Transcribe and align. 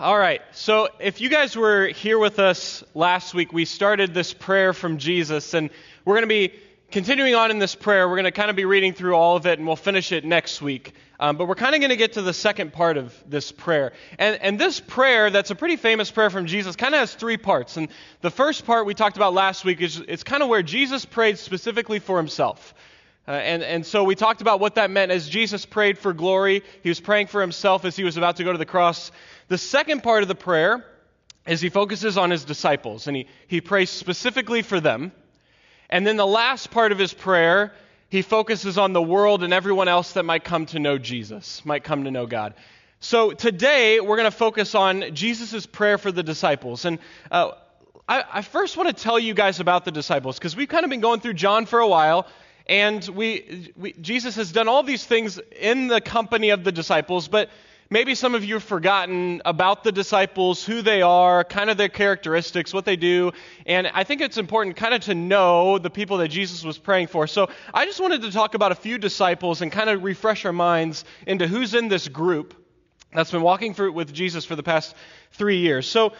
All 0.00 0.18
right. 0.18 0.42
So, 0.50 0.88
if 0.98 1.20
you 1.20 1.28
guys 1.28 1.56
were 1.56 1.86
here 1.86 2.18
with 2.18 2.40
us 2.40 2.82
last 2.94 3.32
week, 3.32 3.52
we 3.52 3.64
started 3.64 4.12
this 4.12 4.34
prayer 4.34 4.72
from 4.72 4.98
Jesus, 4.98 5.54
and 5.54 5.70
we're 6.04 6.14
going 6.14 6.24
to 6.24 6.26
be 6.26 6.52
continuing 6.90 7.36
on 7.36 7.52
in 7.52 7.60
this 7.60 7.76
prayer. 7.76 8.08
We're 8.08 8.16
going 8.16 8.24
to 8.24 8.32
kind 8.32 8.50
of 8.50 8.56
be 8.56 8.64
reading 8.64 8.92
through 8.92 9.14
all 9.14 9.36
of 9.36 9.46
it, 9.46 9.60
and 9.60 9.68
we'll 9.68 9.76
finish 9.76 10.10
it 10.10 10.24
next 10.24 10.60
week. 10.60 10.94
Um, 11.20 11.36
but 11.36 11.46
we're 11.46 11.54
kind 11.54 11.76
of 11.76 11.80
going 11.80 11.90
to 11.90 11.96
get 11.96 12.14
to 12.14 12.22
the 12.22 12.34
second 12.34 12.72
part 12.72 12.96
of 12.96 13.14
this 13.24 13.52
prayer. 13.52 13.92
And, 14.18 14.42
and 14.42 14.58
this 14.58 14.80
prayer, 14.80 15.30
that's 15.30 15.52
a 15.52 15.54
pretty 15.54 15.76
famous 15.76 16.10
prayer 16.10 16.28
from 16.28 16.46
Jesus, 16.46 16.74
kind 16.74 16.92
of 16.92 16.98
has 16.98 17.14
three 17.14 17.36
parts. 17.36 17.76
And 17.76 17.86
the 18.20 18.32
first 18.32 18.66
part 18.66 18.86
we 18.86 18.94
talked 18.94 19.16
about 19.16 19.32
last 19.32 19.64
week 19.64 19.80
is 19.80 20.02
it's 20.08 20.24
kind 20.24 20.42
of 20.42 20.48
where 20.48 20.64
Jesus 20.64 21.04
prayed 21.04 21.38
specifically 21.38 22.00
for 22.00 22.16
himself. 22.16 22.74
Uh, 23.26 23.32
and, 23.32 23.62
and 23.62 23.86
so 23.86 24.04
we 24.04 24.14
talked 24.14 24.42
about 24.42 24.60
what 24.60 24.74
that 24.74 24.90
meant 24.90 25.10
as 25.10 25.28
Jesus 25.28 25.64
prayed 25.64 25.98
for 25.98 26.12
glory. 26.12 26.62
He 26.82 26.90
was 26.90 27.00
praying 27.00 27.28
for 27.28 27.40
himself 27.40 27.84
as 27.84 27.96
he 27.96 28.04
was 28.04 28.16
about 28.16 28.36
to 28.36 28.44
go 28.44 28.52
to 28.52 28.58
the 28.58 28.66
cross. 28.66 29.10
The 29.48 29.58
second 29.58 30.02
part 30.02 30.22
of 30.22 30.28
the 30.28 30.34
prayer 30.34 30.84
is 31.46 31.60
he 31.60 31.70
focuses 31.70 32.18
on 32.18 32.30
his 32.30 32.44
disciples 32.44 33.06
and 33.06 33.16
he, 33.16 33.26
he 33.46 33.60
prays 33.60 33.90
specifically 33.90 34.62
for 34.62 34.80
them. 34.80 35.12
And 35.88 36.06
then 36.06 36.16
the 36.16 36.26
last 36.26 36.70
part 36.70 36.92
of 36.92 36.98
his 36.98 37.14
prayer, 37.14 37.72
he 38.10 38.22
focuses 38.22 38.78
on 38.78 38.92
the 38.92 39.02
world 39.02 39.42
and 39.42 39.52
everyone 39.52 39.88
else 39.88 40.12
that 40.12 40.24
might 40.24 40.44
come 40.44 40.66
to 40.66 40.78
know 40.78 40.98
Jesus, 40.98 41.64
might 41.64 41.84
come 41.84 42.04
to 42.04 42.10
know 42.10 42.26
God. 42.26 42.54
So 43.00 43.32
today 43.32 44.00
we're 44.00 44.16
going 44.16 44.30
to 44.30 44.36
focus 44.36 44.74
on 44.74 45.14
Jesus' 45.14 45.66
prayer 45.66 45.98
for 45.98 46.12
the 46.12 46.22
disciples. 46.22 46.84
And 46.84 46.98
uh, 47.30 47.52
I, 48.08 48.24
I 48.34 48.42
first 48.42 48.76
want 48.76 48.94
to 48.94 49.02
tell 49.02 49.18
you 49.18 49.34
guys 49.34 49.60
about 49.60 49.84
the 49.84 49.90
disciples 49.90 50.38
because 50.38 50.56
we've 50.56 50.68
kind 50.68 50.84
of 50.84 50.90
been 50.90 51.00
going 51.00 51.20
through 51.20 51.34
John 51.34 51.66
for 51.66 51.80
a 51.80 51.88
while. 51.88 52.26
And 52.66 53.06
we, 53.08 53.72
we, 53.76 53.92
Jesus 53.92 54.36
has 54.36 54.52
done 54.52 54.68
all 54.68 54.82
these 54.82 55.04
things 55.04 55.38
in 55.60 55.88
the 55.88 56.00
company 56.00 56.50
of 56.50 56.64
the 56.64 56.72
disciples, 56.72 57.28
but 57.28 57.50
maybe 57.90 58.14
some 58.14 58.34
of 58.34 58.44
you 58.44 58.54
have 58.54 58.64
forgotten 58.64 59.42
about 59.44 59.84
the 59.84 59.92
disciples, 59.92 60.64
who 60.64 60.80
they 60.80 61.02
are, 61.02 61.44
kind 61.44 61.68
of 61.68 61.76
their 61.76 61.90
characteristics, 61.90 62.72
what 62.72 62.86
they 62.86 62.96
do. 62.96 63.32
And 63.66 63.86
I 63.86 64.04
think 64.04 64.22
it's 64.22 64.38
important 64.38 64.76
kind 64.76 64.94
of 64.94 65.02
to 65.02 65.14
know 65.14 65.78
the 65.78 65.90
people 65.90 66.18
that 66.18 66.28
Jesus 66.28 66.64
was 66.64 66.78
praying 66.78 67.08
for. 67.08 67.26
So 67.26 67.50
I 67.72 67.84
just 67.84 68.00
wanted 68.00 68.22
to 68.22 68.30
talk 68.30 68.54
about 68.54 68.72
a 68.72 68.76
few 68.76 68.96
disciples 68.96 69.60
and 69.60 69.70
kind 69.70 69.90
of 69.90 70.02
refresh 70.02 70.44
our 70.46 70.52
minds 70.52 71.04
into 71.26 71.46
who's 71.46 71.74
in 71.74 71.88
this 71.88 72.08
group 72.08 72.54
that's 73.12 73.30
been 73.30 73.42
walking 73.42 73.74
through 73.74 73.92
with 73.92 74.12
Jesus 74.12 74.44
for 74.44 74.56
the 74.56 74.62
past 74.62 74.94
three 75.32 75.58
years. 75.58 75.86
So 75.86 76.14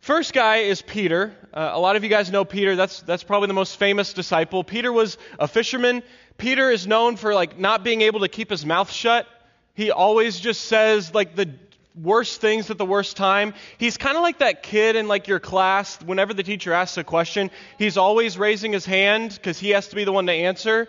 First 0.00 0.32
guy 0.32 0.58
is 0.58 0.80
Peter. 0.80 1.34
Uh, 1.52 1.72
a 1.74 1.78
lot 1.78 1.96
of 1.96 2.04
you 2.04 2.08
guys 2.08 2.32
know 2.32 2.46
Peter. 2.46 2.74
That's, 2.74 3.02
that's 3.02 3.22
probably 3.22 3.48
the 3.48 3.54
most 3.54 3.76
famous 3.76 4.14
disciple. 4.14 4.64
Peter 4.64 4.90
was 4.90 5.18
a 5.38 5.46
fisherman. 5.46 6.02
Peter 6.38 6.70
is 6.70 6.86
known 6.86 7.16
for 7.16 7.34
like 7.34 7.58
not 7.58 7.84
being 7.84 8.00
able 8.00 8.20
to 8.20 8.28
keep 8.28 8.48
his 8.48 8.64
mouth 8.64 8.90
shut. 8.90 9.26
He 9.74 9.90
always 9.90 10.40
just 10.40 10.62
says 10.62 11.12
like 11.12 11.36
the 11.36 11.50
worst 11.94 12.40
things 12.40 12.70
at 12.70 12.78
the 12.78 12.86
worst 12.86 13.18
time. 13.18 13.52
He's 13.76 13.98
kind 13.98 14.16
of 14.16 14.22
like 14.22 14.38
that 14.38 14.62
kid 14.62 14.96
in 14.96 15.06
like 15.06 15.28
your 15.28 15.38
class. 15.38 16.00
Whenever 16.02 16.32
the 16.32 16.42
teacher 16.42 16.72
asks 16.72 16.96
a 16.96 17.04
question, 17.04 17.50
he's 17.76 17.98
always 17.98 18.38
raising 18.38 18.72
his 18.72 18.86
hand 18.86 19.34
because 19.34 19.58
he 19.58 19.70
has 19.70 19.88
to 19.88 19.96
be 19.96 20.04
the 20.04 20.12
one 20.12 20.26
to 20.28 20.32
answer. 20.32 20.88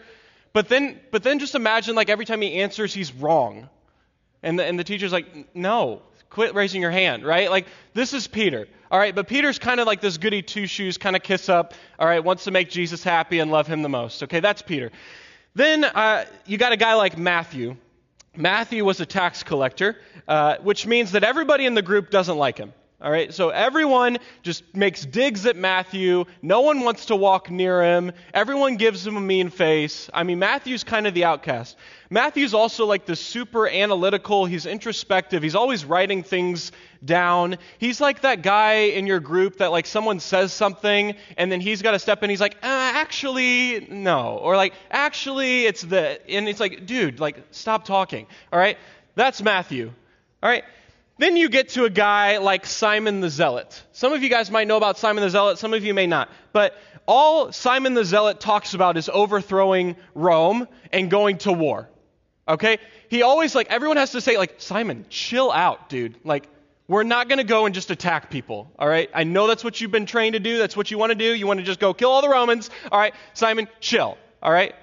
But 0.53 0.69
then, 0.69 1.01
but 1.11 1.21
then 1.21 1.39
just 1.39 1.53
imagine 1.55 1.95
like 1.95 2.09
every 2.09 2.25
time 2.25 2.41
he 2.41 2.61
answers, 2.61 2.93
he's 2.93 3.13
wrong. 3.13 3.67
And 4.41 4.57
the, 4.57 4.63
and 4.63 4.79
the 4.79 4.85
teacher's 4.85 5.11
like, 5.11 5.53
no, 5.53 6.01
quit 6.29 6.55
raising 6.55 6.81
your 6.81 6.91
hand, 6.91 7.25
right? 7.25 7.49
Like, 7.49 7.67
this 7.93 8.13
is 8.13 8.27
Peter. 8.27 8.67
All 8.91 8.99
right, 8.99 9.15
but 9.15 9.29
Peter's 9.29 9.57
kind 9.57 9.79
of 9.79 9.87
like 9.87 10.01
this 10.01 10.17
goody 10.17 10.41
two 10.41 10.67
shoes, 10.67 10.97
kind 10.97 11.15
of 11.15 11.23
kiss 11.23 11.47
up, 11.47 11.73
all 11.97 12.05
right, 12.05 12.21
wants 12.21 12.43
to 12.43 12.51
make 12.51 12.69
Jesus 12.69 13.01
happy 13.01 13.39
and 13.39 13.49
love 13.49 13.65
him 13.65 13.83
the 13.83 13.89
most. 13.89 14.21
Okay, 14.21 14.41
that's 14.41 14.61
Peter. 14.61 14.91
Then 15.55 15.85
uh, 15.85 16.25
you 16.45 16.57
got 16.57 16.73
a 16.73 16.77
guy 16.77 16.95
like 16.95 17.17
Matthew. 17.17 17.77
Matthew 18.35 18.83
was 18.83 18.99
a 18.99 19.05
tax 19.05 19.43
collector, 19.43 19.97
uh, 20.27 20.57
which 20.57 20.85
means 20.85 21.13
that 21.13 21.23
everybody 21.23 21.65
in 21.65 21.73
the 21.73 21.81
group 21.81 22.09
doesn't 22.09 22.37
like 22.37 22.57
him. 22.57 22.73
All 23.03 23.09
right, 23.09 23.33
so 23.33 23.49
everyone 23.49 24.19
just 24.43 24.75
makes 24.75 25.03
digs 25.03 25.47
at 25.47 25.55
Matthew. 25.55 26.25
No 26.43 26.61
one 26.61 26.81
wants 26.81 27.07
to 27.07 27.15
walk 27.15 27.49
near 27.49 27.81
him. 27.81 28.11
Everyone 28.31 28.75
gives 28.75 29.07
him 29.07 29.17
a 29.17 29.21
mean 29.21 29.49
face. 29.49 30.07
I 30.13 30.21
mean, 30.21 30.37
Matthew's 30.37 30.83
kind 30.83 31.07
of 31.07 31.15
the 31.15 31.25
outcast. 31.25 31.77
Matthew's 32.11 32.53
also 32.53 32.85
like 32.85 33.07
the 33.07 33.15
super 33.15 33.67
analytical. 33.67 34.45
He's 34.45 34.67
introspective. 34.67 35.41
He's 35.41 35.55
always 35.55 35.83
writing 35.83 36.21
things 36.21 36.71
down. 37.03 37.57
He's 37.79 37.99
like 37.99 38.21
that 38.21 38.43
guy 38.43 38.73
in 38.73 39.07
your 39.07 39.19
group 39.19 39.57
that 39.57 39.71
like 39.71 39.87
someone 39.87 40.19
says 40.19 40.53
something 40.53 41.15
and 41.37 41.51
then 41.51 41.59
he's 41.59 41.81
got 41.81 41.91
to 41.91 41.99
step 41.99 42.21
in. 42.21 42.29
He's 42.29 42.39
like, 42.39 42.57
uh, 42.57 42.67
actually, 42.67 43.87
no. 43.89 44.37
Or 44.37 44.55
like, 44.55 44.73
actually, 44.91 45.65
it's 45.65 45.81
the, 45.81 46.19
and 46.29 46.47
it's 46.47 46.59
like, 46.59 46.85
dude, 46.85 47.19
like, 47.19 47.37
stop 47.49 47.83
talking. 47.83 48.27
All 48.53 48.59
right, 48.59 48.77
that's 49.15 49.41
Matthew. 49.41 49.91
All 50.43 50.49
right. 50.49 50.63
Then 51.21 51.37
you 51.37 51.49
get 51.49 51.69
to 51.69 51.85
a 51.85 51.89
guy 51.91 52.39
like 52.39 52.65
Simon 52.65 53.21
the 53.21 53.29
Zealot. 53.29 53.83
Some 53.91 54.11
of 54.11 54.23
you 54.23 54.29
guys 54.29 54.49
might 54.49 54.67
know 54.67 54.77
about 54.77 54.97
Simon 54.97 55.21
the 55.21 55.29
Zealot, 55.29 55.59
some 55.59 55.71
of 55.75 55.85
you 55.85 55.93
may 55.93 56.07
not. 56.07 56.29
But 56.51 56.75
all 57.05 57.51
Simon 57.51 57.93
the 57.93 58.03
Zealot 58.03 58.39
talks 58.39 58.73
about 58.73 58.97
is 58.97 59.07
overthrowing 59.07 59.97
Rome 60.15 60.67
and 60.91 61.11
going 61.11 61.37
to 61.39 61.53
war. 61.53 61.87
Okay? 62.47 62.79
He 63.07 63.21
always, 63.21 63.53
like, 63.53 63.67
everyone 63.69 63.97
has 63.97 64.13
to 64.13 64.21
say, 64.21 64.39
like, 64.39 64.55
Simon, 64.57 65.05
chill 65.09 65.51
out, 65.51 65.89
dude. 65.89 66.15
Like, 66.23 66.49
we're 66.87 67.03
not 67.03 67.29
going 67.29 67.37
to 67.37 67.43
go 67.43 67.67
and 67.67 67.75
just 67.75 67.91
attack 67.91 68.31
people, 68.31 68.71
all 68.79 68.87
right? 68.87 69.07
I 69.13 69.23
know 69.23 69.45
that's 69.45 69.63
what 69.63 69.79
you've 69.79 69.91
been 69.91 70.07
trained 70.07 70.33
to 70.33 70.39
do. 70.39 70.57
That's 70.57 70.75
what 70.75 70.89
you 70.89 70.97
want 70.97 71.11
to 71.11 71.15
do. 71.15 71.35
You 71.35 71.45
want 71.45 71.59
to 71.59 71.65
just 71.67 71.79
go 71.79 71.93
kill 71.93 72.09
all 72.09 72.23
the 72.23 72.29
Romans. 72.29 72.71
All 72.91 72.99
right, 72.99 73.13
Simon, 73.35 73.67
chill, 73.79 74.17
all 74.41 74.51
right? 74.51 74.73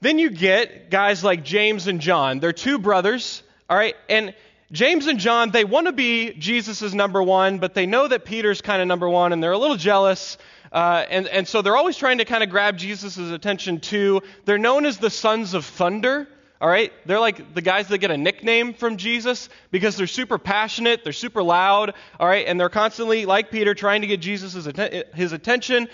Then 0.00 0.20
you 0.20 0.30
get 0.30 0.88
guys 0.88 1.24
like 1.24 1.42
James 1.42 1.88
and 1.88 2.00
John. 2.00 2.38
They're 2.38 2.52
two 2.52 2.78
brothers, 2.78 3.42
all 3.68 3.76
right? 3.76 3.96
And 4.08 4.34
James 4.70 5.06
and 5.06 5.18
John, 5.18 5.50
they 5.50 5.64
want 5.64 5.86
to 5.86 5.92
be 5.92 6.32
Jesus' 6.34 6.92
number 6.92 7.22
one, 7.22 7.58
but 7.58 7.72
they 7.72 7.86
know 7.86 8.06
that 8.06 8.26
Peter's 8.26 8.60
kind 8.60 8.82
of 8.82 8.88
number 8.88 9.08
one, 9.08 9.32
and 9.32 9.42
they're 9.42 9.52
a 9.52 9.58
little 9.58 9.76
jealous. 9.76 10.36
Uh, 10.70 11.06
and, 11.08 11.26
and 11.28 11.48
so 11.48 11.62
they're 11.62 11.76
always 11.76 11.96
trying 11.96 12.18
to 12.18 12.26
kind 12.26 12.42
of 12.42 12.50
grab 12.50 12.76
Jesus' 12.76 13.16
attention 13.16 13.80
too. 13.80 14.20
They're 14.44 14.58
known 14.58 14.84
as 14.84 14.98
the 14.98 15.08
sons 15.08 15.54
of 15.54 15.64
thunder. 15.64 16.28
All 16.60 16.68
right? 16.68 16.92
They're 17.06 17.20
like 17.20 17.54
the 17.54 17.62
guys 17.62 17.86
that 17.88 17.98
get 17.98 18.10
a 18.10 18.16
nickname 18.16 18.74
from 18.74 18.96
Jesus 18.96 19.48
because 19.70 19.96
they're 19.96 20.08
super 20.08 20.38
passionate, 20.38 21.04
they're 21.04 21.12
super 21.12 21.42
loud, 21.42 21.94
all 22.18 22.26
right? 22.26 22.46
And 22.46 22.58
they're 22.58 22.68
constantly, 22.68 23.26
like 23.26 23.52
Peter, 23.52 23.74
trying 23.74 24.00
to 24.00 24.08
get 24.08 24.20
Jesus' 24.20 24.66
his 25.14 25.32
attention, 25.32 25.88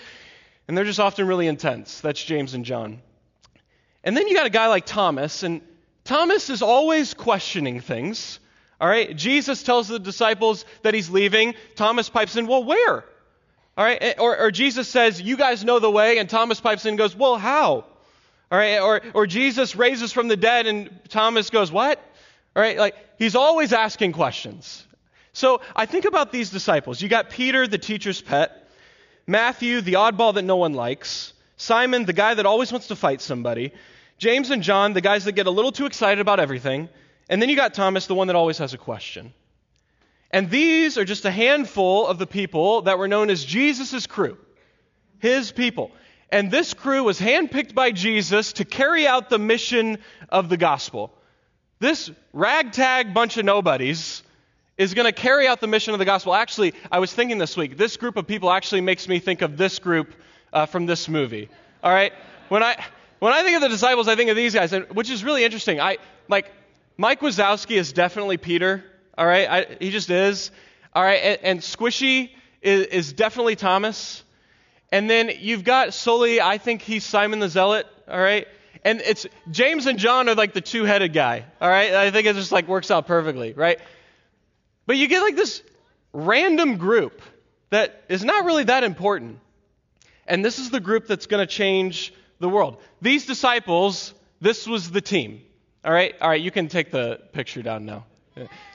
and 0.67 0.75
they're 0.75 0.85
just 0.85 0.99
often 0.99 1.27
really 1.27 1.45
intense. 1.45 2.01
That's 2.01 2.23
James 2.23 2.55
and 2.55 2.65
John. 2.65 2.99
And 4.03 4.17
then 4.17 4.27
you 4.27 4.33
got 4.33 4.47
a 4.47 4.51
guy 4.51 4.67
like 4.67 4.87
Thomas, 4.87 5.43
and 5.43 5.61
Thomas 6.03 6.49
is 6.49 6.63
always 6.63 7.13
questioning 7.13 7.79
things. 7.79 8.39
All 8.79 8.87
right, 8.87 9.15
Jesus 9.15 9.63
tells 9.63 9.87
the 9.87 9.99
disciples 9.99 10.65
that 10.81 10.93
he's 10.93 11.09
leaving. 11.09 11.55
Thomas 11.75 12.09
pipes 12.09 12.35
in, 12.35 12.47
Well, 12.47 12.63
where? 12.63 13.05
All 13.77 13.83
right, 13.83 13.97
eh, 14.01 14.13
or, 14.17 14.37
or 14.37 14.51
Jesus 14.51 14.87
says, 14.87 15.21
You 15.21 15.37
guys 15.37 15.63
know 15.63 15.79
the 15.79 15.91
way, 15.91 16.17
and 16.17 16.29
Thomas 16.29 16.59
pipes 16.59 16.85
in 16.85 16.89
and 16.89 16.97
goes, 16.97 17.15
Well, 17.15 17.37
how? 17.37 17.85
All 18.51 18.59
right, 18.59 18.79
or, 18.79 19.01
or 19.13 19.27
Jesus 19.27 19.75
raises 19.75 20.11
from 20.11 20.27
the 20.27 20.37
dead, 20.37 20.67
and 20.67 20.89
Thomas 21.09 21.49
goes, 21.49 21.71
What? 21.71 21.99
All 22.55 22.61
right, 22.61 22.77
like 22.77 22.95
he's 23.17 23.35
always 23.35 23.73
asking 23.73 24.13
questions. 24.13 24.85
So 25.33 25.61
I 25.75 25.85
think 25.85 26.05
about 26.05 26.31
these 26.31 26.49
disciples. 26.49 27.01
You 27.01 27.09
got 27.09 27.29
Peter, 27.29 27.67
the 27.67 27.77
teacher's 27.77 28.21
pet, 28.21 28.69
Matthew, 29.27 29.81
the 29.81 29.93
oddball 29.93 30.35
that 30.35 30.43
no 30.43 30.55
one 30.55 30.73
likes, 30.73 31.33
Simon, 31.57 32.05
the 32.05 32.13
guy 32.13 32.33
that 32.33 32.45
always 32.45 32.71
wants 32.71 32.87
to 32.87 32.95
fight 32.95 33.21
somebody, 33.21 33.73
James 34.17 34.49
and 34.49 34.63
John, 34.63 34.93
the 34.93 35.01
guys 35.01 35.25
that 35.25 35.33
get 35.33 35.47
a 35.47 35.51
little 35.51 35.71
too 35.71 35.85
excited 35.85 36.21
about 36.21 36.39
everything, 36.39 36.87
and 37.29 37.41
then 37.41 37.49
you 37.49 37.55
got 37.55 37.73
Thomas, 37.73 38.07
the 38.07 38.15
one 38.15 38.27
that 38.27 38.35
always 38.35 38.57
has 38.59 38.73
a 38.73 38.77
question. 38.77 39.33
And 40.31 40.49
these 40.49 40.97
are 40.97 41.05
just 41.05 41.25
a 41.25 41.31
handful 41.31 42.07
of 42.07 42.17
the 42.17 42.27
people 42.27 42.83
that 42.83 42.97
were 42.97 43.07
known 43.07 43.29
as 43.29 43.43
Jesus' 43.43 44.05
crew, 44.07 44.37
his 45.19 45.51
people. 45.51 45.91
And 46.31 46.51
this 46.51 46.73
crew 46.73 47.03
was 47.03 47.19
handpicked 47.19 47.73
by 47.73 47.91
Jesus 47.91 48.53
to 48.53 48.65
carry 48.65 49.07
out 49.07 49.29
the 49.29 49.39
mission 49.39 49.99
of 50.29 50.49
the 50.49 50.57
gospel. 50.57 51.13
This 51.79 52.11
ragtag 52.33 53.13
bunch 53.13 53.37
of 53.37 53.45
nobodies 53.45 54.23
is 54.77 54.93
going 54.93 55.05
to 55.05 55.13
carry 55.13 55.47
out 55.47 55.61
the 55.61 55.67
mission 55.67 55.93
of 55.93 55.99
the 55.99 56.05
gospel. 56.05 56.33
Actually, 56.33 56.73
I 56.91 56.99
was 56.99 57.13
thinking 57.13 57.37
this 57.37 57.55
week, 57.55 57.77
this 57.77 57.95
group 57.95 58.17
of 58.17 58.27
people 58.27 58.51
actually 58.51 58.81
makes 58.81 59.07
me 59.07 59.19
think 59.19 59.41
of 59.41 59.55
this 59.55 59.79
group 59.79 60.13
uh, 60.51 60.65
from 60.65 60.85
this 60.85 61.07
movie. 61.07 61.49
All 61.83 61.93
right? 61.93 62.11
When 62.49 62.63
I, 62.63 62.83
when 63.19 63.33
I 63.33 63.43
think 63.43 63.55
of 63.55 63.61
the 63.61 63.69
disciples, 63.69 64.07
I 64.07 64.15
think 64.15 64.29
of 64.29 64.35
these 64.35 64.53
guys, 64.53 64.73
which 64.91 65.09
is 65.09 65.23
really 65.23 65.45
interesting. 65.45 65.79
I, 65.79 65.97
like, 66.27 66.51
Mike 66.97 67.19
Wazowski 67.19 67.75
is 67.75 67.91
definitely 67.91 68.37
Peter. 68.37 68.83
All 69.17 69.25
right, 69.25 69.49
I, 69.49 69.77
he 69.79 69.91
just 69.91 70.09
is. 70.09 70.51
All 70.93 71.03
right, 71.03 71.21
and, 71.21 71.39
and 71.43 71.59
Squishy 71.59 72.29
is, 72.61 72.85
is, 72.87 73.13
definitely 73.13 73.57
Thomas. 73.57 74.23
And 74.91 75.09
then 75.09 75.31
you've 75.39 75.65
got 75.65 75.93
Sully. 75.93 76.39
I 76.39 76.57
think 76.57 76.81
he's 76.81 77.03
Simon 77.03 77.39
the 77.39 77.49
Zealot. 77.49 77.85
All 78.07 78.19
right, 78.19 78.47
and 78.83 79.01
it's 79.01 79.25
James 79.51 79.87
and 79.87 79.99
John 79.99 80.29
are 80.29 80.35
like 80.35 80.53
the 80.53 80.61
two-headed 80.61 81.11
guy. 81.11 81.45
All 81.59 81.69
right, 81.69 81.93
I 81.93 82.11
think 82.11 82.27
it 82.27 82.35
just 82.35 82.51
like 82.51 82.67
works 82.67 82.91
out 82.91 83.07
perfectly, 83.07 83.53
right? 83.53 83.79
But 84.85 84.97
you 84.97 85.07
get 85.07 85.21
like 85.21 85.35
this 85.35 85.61
random 86.13 86.77
group 86.77 87.21
that 87.71 88.03
is 88.07 88.23
not 88.23 88.45
really 88.45 88.63
that 88.65 88.85
important, 88.85 89.39
and 90.27 90.45
this 90.45 90.59
is 90.59 90.69
the 90.69 90.79
group 90.79 91.07
that's 91.07 91.25
going 91.25 91.45
to 91.45 91.51
change 91.51 92.13
the 92.39 92.47
world. 92.47 92.77
These 93.01 93.25
disciples, 93.25 94.13
this 94.39 94.65
was 94.65 94.91
the 94.91 95.01
team. 95.01 95.41
All 95.85 95.93
right, 95.93 96.15
all 96.19 96.29
right, 96.29 96.41
you 96.41 96.49
can 96.49 96.67
take 96.67 96.89
the 96.89 97.21
picture 97.31 97.61
down 97.61 97.85
now. 97.85 98.05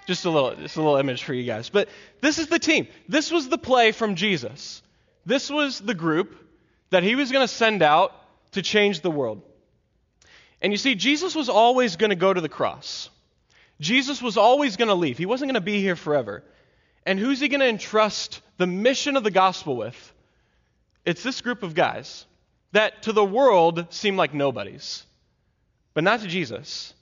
Just 0.07 0.25
a 0.25 0.31
little, 0.31 0.55
just 0.55 0.77
a 0.77 0.81
little 0.81 0.97
image 0.97 1.25
for 1.25 1.35
you 1.35 1.45
guys. 1.45 1.69
But 1.69 1.89
this 2.21 2.39
is 2.39 2.47
the 2.47 2.61
team. 2.61 2.87
This 3.09 3.33
was 3.33 3.49
the 3.49 3.59
play 3.59 3.91
from 3.91 4.15
Jesus. 4.15 4.81
This 5.27 5.51
was 5.51 5.81
the 5.81 5.95
group 5.95 6.37
that 6.91 7.03
he 7.03 7.17
was 7.17 7.33
going 7.33 7.43
to 7.47 7.53
send 7.53 7.83
out 7.83 8.13
to 8.53 8.63
change 8.63 9.01
the 9.01 9.11
world. 9.11 9.43
And 10.63 10.73
you 10.73 10.79
see, 10.79 10.95
Jesus 10.95 11.35
was 11.35 11.49
always 11.49 11.97
going 11.97 12.11
to 12.11 12.17
go 12.17 12.33
to 12.33 12.41
the 12.41 12.49
cross. 12.49 13.11
Jesus 13.81 14.23
was 14.23 14.37
always 14.37 14.77
going 14.77 14.89
to 14.89 14.95
leave. 14.95 15.19
He 15.19 15.27
wasn't 15.27 15.49
going 15.49 15.61
to 15.61 15.61
be 15.61 15.81
here 15.81 15.97
forever. 15.97 16.45
And 17.05 17.19
who's 17.19 17.41
he 17.41 17.49
going 17.49 17.61
to 17.61 17.69
entrust 17.69 18.41
the 18.57 18.67
mission 18.67 19.17
of 19.17 19.25
the 19.25 19.31
gospel 19.31 19.77
with? 19.77 20.13
It's 21.05 21.23
this 21.23 21.41
group 21.41 21.65
of 21.65 21.75
guys 21.75 22.25
that 22.73 23.03
to 23.03 23.13
the 23.13 23.25
world 23.25 23.87
seem 23.91 24.17
like 24.17 24.33
nobodies, 24.33 25.05
but 25.93 26.05
not 26.05 26.21
to 26.21 26.29
Jesus. 26.29 26.95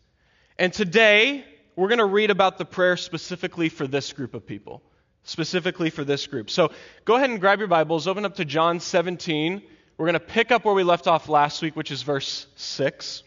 And 0.60 0.72
today, 0.72 1.44
we're 1.76 1.86
going 1.86 1.98
to 1.98 2.04
read 2.04 2.30
about 2.30 2.58
the 2.58 2.64
prayer 2.64 2.96
specifically 2.96 3.68
for 3.68 3.86
this 3.86 4.12
group 4.12 4.34
of 4.34 4.44
people, 4.44 4.82
specifically 5.22 5.88
for 5.88 6.02
this 6.02 6.26
group. 6.26 6.50
So 6.50 6.72
go 7.04 7.14
ahead 7.14 7.30
and 7.30 7.40
grab 7.40 7.60
your 7.60 7.68
Bibles, 7.68 8.08
open 8.08 8.24
up 8.24 8.34
to 8.36 8.44
John 8.44 8.80
17. 8.80 9.62
We're 9.96 10.06
going 10.06 10.14
to 10.14 10.20
pick 10.20 10.50
up 10.50 10.64
where 10.64 10.74
we 10.74 10.82
left 10.82 11.06
off 11.06 11.28
last 11.28 11.62
week, 11.62 11.76
which 11.76 11.92
is 11.92 12.02
verse 12.02 12.48
6. 12.56 13.22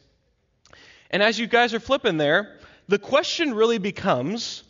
And 1.09 1.23
as 1.23 1.39
you 1.39 1.47
guys 1.47 1.73
are 1.73 1.79
flipping 1.79 2.17
there, 2.17 2.57
the 2.89 2.99
question 2.99 3.53
really 3.53 3.77
becomes 3.77 4.63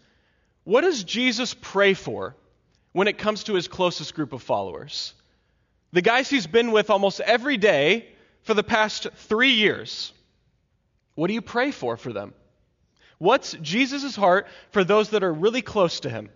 what 0.63 0.81
does 0.81 1.04
Jesus 1.04 1.56
pray 1.56 1.96
for 1.96 2.36
when 2.92 3.08
it 3.08 3.18
comes 3.18 3.46
to 3.46 3.56
his 3.56 3.68
closest 3.68 4.13
group 4.13 4.34
of 4.34 4.44
followers? 4.44 5.16
The 5.94 6.04
guys 6.04 6.30
he's 6.30 6.46
been 6.46 6.72
with 6.72 6.92
almost 6.92 7.22
every 7.22 7.58
day 7.58 8.08
for 8.44 8.54
the 8.54 8.63
past 8.63 9.08
three 9.16 9.54
years. 9.54 10.13
What 11.16 11.28
do 11.28 11.34
you 11.34 11.42
pray 11.42 11.72
for 11.72 11.98
for 11.98 12.13
them? 12.13 12.36
What's 13.21 13.53
Jesus' 13.62 14.15
heart 14.15 14.47
for 14.71 14.83
those 14.83 15.12
that 15.12 15.21
are 15.21 15.31
really 15.31 15.62
close 15.62 16.00
to 16.00 16.09
him? 16.09 16.31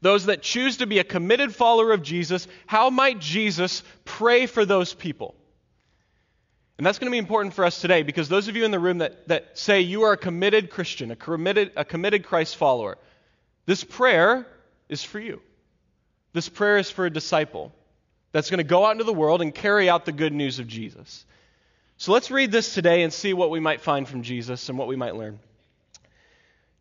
Those 0.00 0.24
that 0.24 0.40
choose 0.40 0.78
to 0.78 0.86
be 0.86 1.00
a 1.00 1.04
committed 1.04 1.54
follower 1.54 1.92
of 1.92 2.02
Jesus, 2.02 2.48
how 2.64 2.88
might 2.88 3.18
Jesus 3.18 3.82
pray 4.06 4.46
for 4.46 4.64
those 4.64 4.94
people? 4.94 5.34
And 6.78 6.86
that's 6.86 6.98
going 6.98 7.10
to 7.10 7.14
be 7.14 7.18
important 7.18 7.52
for 7.52 7.66
us 7.66 7.78
today 7.78 8.04
because 8.04 8.30
those 8.30 8.48
of 8.48 8.56
you 8.56 8.64
in 8.64 8.70
the 8.70 8.80
room 8.80 8.98
that, 8.98 9.28
that 9.28 9.58
say 9.58 9.82
you 9.82 10.04
are 10.04 10.12
a 10.12 10.16
committed 10.16 10.70
Christian, 10.70 11.10
a 11.10 11.16
committed, 11.16 11.72
a 11.76 11.84
committed 11.84 12.24
Christ 12.24 12.56
follower, 12.56 12.96
this 13.66 13.84
prayer 13.84 14.46
is 14.88 15.04
for 15.04 15.20
you. 15.20 15.42
This 16.32 16.48
prayer 16.48 16.78
is 16.78 16.90
for 16.90 17.04
a 17.04 17.10
disciple 17.10 17.70
that's 18.32 18.48
going 18.48 18.58
to 18.58 18.64
go 18.64 18.86
out 18.86 18.92
into 18.92 19.04
the 19.04 19.12
world 19.12 19.42
and 19.42 19.54
carry 19.54 19.90
out 19.90 20.06
the 20.06 20.12
good 20.12 20.32
news 20.32 20.58
of 20.58 20.66
Jesus. 20.66 21.26
So 21.98 22.12
let's 22.12 22.30
read 22.30 22.50
this 22.50 22.72
today 22.72 23.02
and 23.02 23.12
see 23.12 23.34
what 23.34 23.50
we 23.50 23.60
might 23.60 23.82
find 23.82 24.08
from 24.08 24.22
Jesus 24.22 24.70
and 24.70 24.78
what 24.78 24.88
we 24.88 24.96
might 24.96 25.16
learn. 25.16 25.38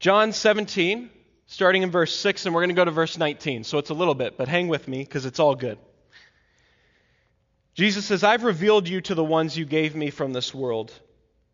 John 0.01 0.33
17, 0.33 1.11
starting 1.45 1.83
in 1.83 1.91
verse 1.91 2.15
6, 2.15 2.47
and 2.47 2.55
we're 2.55 2.61
going 2.61 2.69
to 2.69 2.75
go 2.75 2.85
to 2.85 2.89
verse 2.89 3.19
19. 3.19 3.63
So 3.63 3.77
it's 3.77 3.91
a 3.91 3.93
little 3.93 4.15
bit, 4.15 4.35
but 4.35 4.47
hang 4.47 4.67
with 4.67 4.87
me 4.87 5.03
because 5.03 5.27
it's 5.27 5.39
all 5.39 5.53
good. 5.53 5.77
Jesus 7.75 8.05
says, 8.05 8.23
I've 8.23 8.43
revealed 8.43 8.87
you 8.87 9.01
to 9.01 9.13
the 9.13 9.23
ones 9.23 9.55
you 9.55 9.63
gave 9.63 9.95
me 9.95 10.09
from 10.09 10.33
this 10.33 10.55
world. 10.55 10.91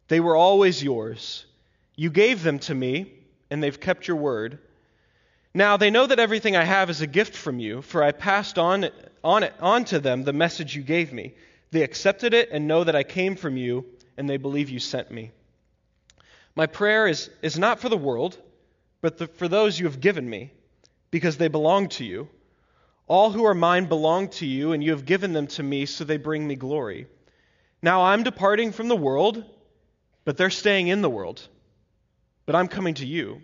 They 0.07 0.21
were 0.21 0.37
always 0.37 0.81
yours. 0.81 1.45
You 1.97 2.09
gave 2.09 2.41
them 2.41 2.59
to 2.59 2.73
me, 2.73 3.11
and 3.49 3.61
they've 3.61 3.77
kept 3.77 4.07
your 4.07 4.15
word. 4.15 4.59
Now 5.53 5.75
they 5.75 5.89
know 5.89 6.07
that 6.07 6.17
everything 6.17 6.55
I 6.55 6.63
have 6.63 6.89
is 6.89 7.01
a 7.01 7.07
gift 7.07 7.35
from 7.35 7.59
you, 7.59 7.81
for 7.81 8.01
I 8.01 8.13
passed 8.13 8.57
on, 8.57 8.89
on, 9.25 9.43
it, 9.43 9.53
on 9.59 9.83
to 9.85 9.99
them 9.99 10.23
the 10.23 10.31
message 10.31 10.73
you 10.73 10.83
gave 10.83 11.11
me. 11.11 11.33
They 11.71 11.81
accepted 11.81 12.33
it 12.33 12.47
and 12.53 12.65
know 12.65 12.85
that 12.85 12.95
I 12.95 13.03
came 13.03 13.35
from 13.35 13.57
you, 13.57 13.83
and 14.15 14.29
they 14.29 14.37
believe 14.37 14.69
you 14.69 14.79
sent 14.79 15.11
me. 15.11 15.31
My 16.57 16.65
prayer 16.65 17.05
is, 17.05 17.29
is 17.43 17.59
not 17.59 17.79
for 17.79 17.87
the 17.87 17.95
world, 17.95 18.35
but 18.99 19.19
the, 19.19 19.27
for 19.27 19.47
those 19.47 19.77
you 19.77 19.85
have 19.85 20.01
given 20.01 20.27
me, 20.27 20.51
because 21.11 21.37
they 21.37 21.49
belong 21.49 21.89
to 21.89 22.03
you. 22.03 22.29
All 23.05 23.29
who 23.29 23.45
are 23.45 23.53
mine 23.53 23.85
belong 23.85 24.29
to 24.29 24.47
you, 24.47 24.71
and 24.71 24.83
you 24.83 24.89
have 24.89 25.05
given 25.05 25.33
them 25.33 25.45
to 25.49 25.61
me, 25.61 25.85
so 25.85 26.03
they 26.03 26.17
bring 26.17 26.47
me 26.47 26.55
glory. 26.55 27.05
Now 27.83 28.05
I'm 28.05 28.23
departing 28.23 28.71
from 28.71 28.87
the 28.87 28.95
world, 28.95 29.45
but 30.25 30.35
they're 30.35 30.49
staying 30.49 30.87
in 30.87 31.03
the 31.03 31.11
world. 31.11 31.47
But 32.47 32.55
I'm 32.55 32.69
coming 32.69 32.95
to 32.95 33.05
you. 33.05 33.43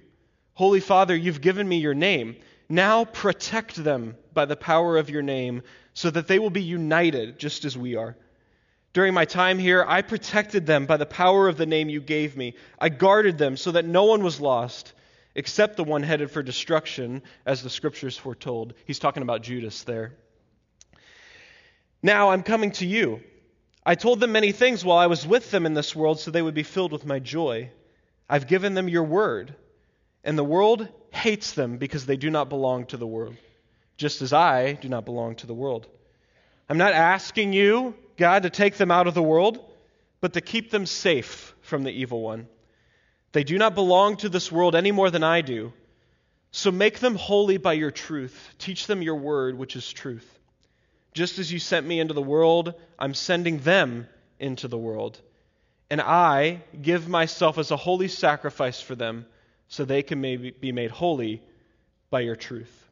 Holy 0.56 0.80
Father, 0.80 1.16
you've 1.16 1.39
given 1.39 1.69
me 1.69 1.77
your 1.77 1.94
name. 1.94 2.36
Now 2.68 3.06
protect 3.06 3.75
them 3.75 4.18
by 4.33 4.45
the 4.45 4.56
power 4.56 4.98
of 4.98 5.12
your 5.12 5.21
name, 5.21 5.62
so 5.94 6.09
that 6.09 6.27
they 6.27 6.39
will 6.39 6.50
be 6.50 6.63
united 6.63 7.38
just 7.38 7.63
as 7.63 7.77
we 7.77 7.95
are. 7.95 8.18
During 8.94 9.13
my 9.13 9.25
time 9.25 9.57
here, 9.57 9.84
I 9.88 10.04
protected 10.04 10.66
them 10.68 10.86
by 10.86 10.98
the 10.98 11.06
power 11.06 11.48
of 11.48 11.57
the 11.57 11.66
name 11.66 11.90
you 11.90 12.00
gave 12.00 12.38
me. 12.38 12.54
I 12.80 12.90
guarded 12.90 13.38
them 13.38 13.57
so 13.57 13.72
that 13.72 13.86
no 13.86 14.06
one 14.06 14.24
was 14.24 14.40
lost 14.40 14.94
except 15.36 15.78
the 15.78 15.84
one 15.84 16.04
headed 16.04 16.30
for 16.30 16.44
destruction, 16.44 17.24
as 17.45 17.63
the 17.63 17.69
scriptures 17.69 18.18
foretold. 18.18 18.74
He's 18.86 19.00
talking 19.00 19.24
about 19.24 19.42
Judas 19.42 19.84
there. 19.84 20.13
Now 22.04 22.30
I'm 22.30 22.44
coming 22.44 22.72
to 22.74 22.86
you. 22.86 23.22
I 23.86 23.95
told 23.95 24.19
them 24.19 24.31
many 24.31 24.51
things 24.51 24.86
while 24.86 25.00
I 25.00 25.07
was 25.07 25.25
with 25.25 25.50
them 25.51 25.66
in 25.66 25.74
this 25.74 25.95
world 25.95 26.19
so 26.19 26.30
they 26.30 26.42
would 26.42 26.54
be 26.54 26.63
filled 26.63 26.92
with 26.92 27.06
my 27.06 27.19
joy. 27.19 27.72
I've 28.30 28.48
given 28.48 28.75
them 28.75 28.88
your 28.88 29.04
word 29.04 29.56
and 30.24 30.38
the 30.38 30.44
world 30.44 30.88
hates 31.12 31.54
them 31.54 31.78
because 31.78 32.06
they 32.06 32.16
do 32.16 32.30
not 32.30 32.50
belong 32.50 32.86
to 32.88 32.98
the 32.98 33.07
world, 33.07 33.36
just 33.98 34.22
as 34.22 34.34
I 34.34 34.74
do 34.74 34.88
not 34.88 35.06
belong 35.06 35.36
to 35.38 35.48
the 35.48 35.54
world. 35.54 35.88
I'm 36.69 36.78
not 36.78 36.94
asking 36.94 37.54
you, 37.54 37.95
God, 38.18 38.44
to 38.44 38.50
take 38.50 38.75
them 38.75 38.92
out 38.92 39.07
of 39.07 39.13
the 39.13 39.24
world, 39.24 39.60
but 40.21 40.33
to 40.33 40.42
keep 40.42 40.71
them 40.71 40.86
safe 40.86 41.54
from 41.62 41.83
the 41.83 41.92
evil 41.92 42.21
one. 42.21 42.48
They 43.31 43.44
do 43.44 43.57
not 43.57 43.75
belong 43.75 44.18
to 44.18 44.30
this 44.30 44.51
world 44.51 44.75
any 44.75 44.92
more 44.92 45.10
than 45.10 45.24
I 45.24 45.42
do. 45.42 45.74
So 46.51 46.71
make 46.71 47.00
them 47.00 47.15
holy 47.15 47.57
by 47.57 47.74
your 47.74 47.89
truth. 47.89 48.50
Teach 48.60 48.86
them 48.86 49.01
your 49.01 49.15
word, 49.15 49.57
which 49.57 49.75
is 49.75 49.92
truth. 49.92 50.39
Just 51.13 51.39
as 51.39 51.51
you 51.51 51.60
sent 51.60 51.86
me 51.86 52.00
into 52.00 52.13
the 52.13 52.21
world, 52.21 52.75
I'm 53.00 53.15
sending 53.15 53.60
them 53.60 54.07
into 54.39 54.68
the 54.68 54.77
world. 54.77 55.19
And 55.89 56.00
I 56.00 56.62
give 56.80 57.07
myself 57.07 57.57
as 57.57 57.71
a 57.71 57.77
holy 57.77 58.07
sacrifice 58.07 58.80
for 58.80 58.95
them 58.95 59.25
so 59.68 59.83
they 59.83 60.04
can 60.04 60.21
be 60.21 60.71
made 60.71 60.92
holy 60.92 61.42
by 62.09 62.21
your 62.21 62.36
truth. 62.36 62.82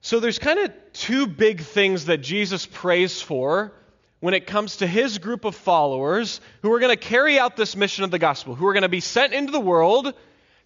So 0.00 0.20
there's 0.20 0.38
kind 0.38 0.58
of 0.58 0.72
two 0.92 1.26
big 1.26 1.60
things 1.60 2.06
that 2.06 2.18
Jesus 2.18 2.66
prays 2.66 3.20
for 3.20 3.72
when 4.20 4.34
it 4.34 4.46
comes 4.46 4.78
to 4.78 4.86
his 4.86 5.18
group 5.18 5.44
of 5.44 5.54
followers 5.54 6.40
who 6.62 6.72
are 6.72 6.78
going 6.78 6.96
to 6.96 7.02
carry 7.02 7.38
out 7.38 7.56
this 7.56 7.76
mission 7.76 8.04
of 8.04 8.10
the 8.10 8.18
gospel, 8.18 8.54
who 8.54 8.66
are 8.66 8.72
going 8.72 8.82
to 8.82 8.88
be 8.88 9.00
sent 9.00 9.32
into 9.32 9.52
the 9.52 9.60
world 9.60 10.14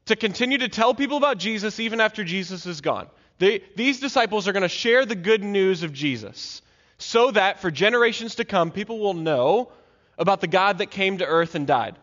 to 0.06 0.16
continue 0.16 0.58
to 0.58 0.68
tell 0.68 0.94
people 0.94 1.16
about 1.16 1.38
Jesus 1.38 1.80
even 1.80 2.00
after 2.00 2.24
Jesus 2.24 2.66
is 2.66 2.80
gone. 2.80 3.08
They, 3.38 3.62
these 3.76 4.00
disciples 4.00 4.46
are 4.46 4.52
going 4.52 4.62
to 4.62 4.68
share 4.68 5.04
the 5.04 5.16
good 5.16 5.42
news 5.42 5.82
of 5.82 5.92
Jesus 5.92 6.62
so 6.98 7.30
that 7.32 7.60
for 7.60 7.70
generations 7.70 8.36
to 8.36 8.44
come, 8.44 8.70
people 8.70 8.98
will 8.98 9.14
know 9.14 9.72
about 10.16 10.40
the 10.40 10.46
God 10.46 10.78
that 10.78 10.90
came 10.90 11.18
to 11.18 11.26
earth 11.26 11.54
and 11.54 11.66
died 11.66 11.96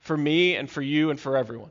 for 0.00 0.16
me 0.16 0.56
and 0.56 0.68
for 0.68 0.82
you 0.82 1.10
and 1.10 1.20
for 1.20 1.36
everyone. 1.36 1.70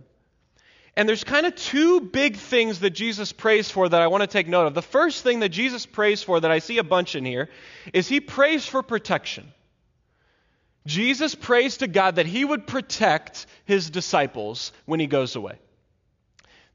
And 0.97 1.09
there's 1.09 1.25
kind 1.25 1.45
of 1.45 1.55
two 1.55 1.99
big 1.99 2.37
things 2.37 2.79
that 2.79 2.91
Jesus 2.91 3.33
prays 3.33 3.69
for 3.69 3.89
that 3.89 4.01
I 4.01 4.07
want 4.07 4.21
to 4.21 4.27
take 4.27 4.47
note 4.47 4.67
of. 4.67 4.73
The 4.73 4.81
first 4.81 5.23
thing 5.23 5.41
that 5.41 5.49
Jesus 5.49 5.85
prays 5.85 6.23
for 6.23 6.39
that 6.39 6.51
I 6.51 6.59
see 6.59 6.77
a 6.77 6.83
bunch 6.83 7.15
in 7.15 7.25
here 7.25 7.49
is 7.93 8.07
he 8.07 8.21
prays 8.21 8.65
for 8.65 8.81
protection. 8.81 9.51
Jesus 10.85 11.35
prays 11.35 11.77
to 11.77 11.87
God 11.87 12.15
that 12.15 12.27
he 12.27 12.45
would 12.45 12.67
protect 12.67 13.45
his 13.65 13.89
disciples 13.89 14.71
when 14.85 14.99
he 14.99 15.07
goes 15.07 15.35
away. 15.35 15.57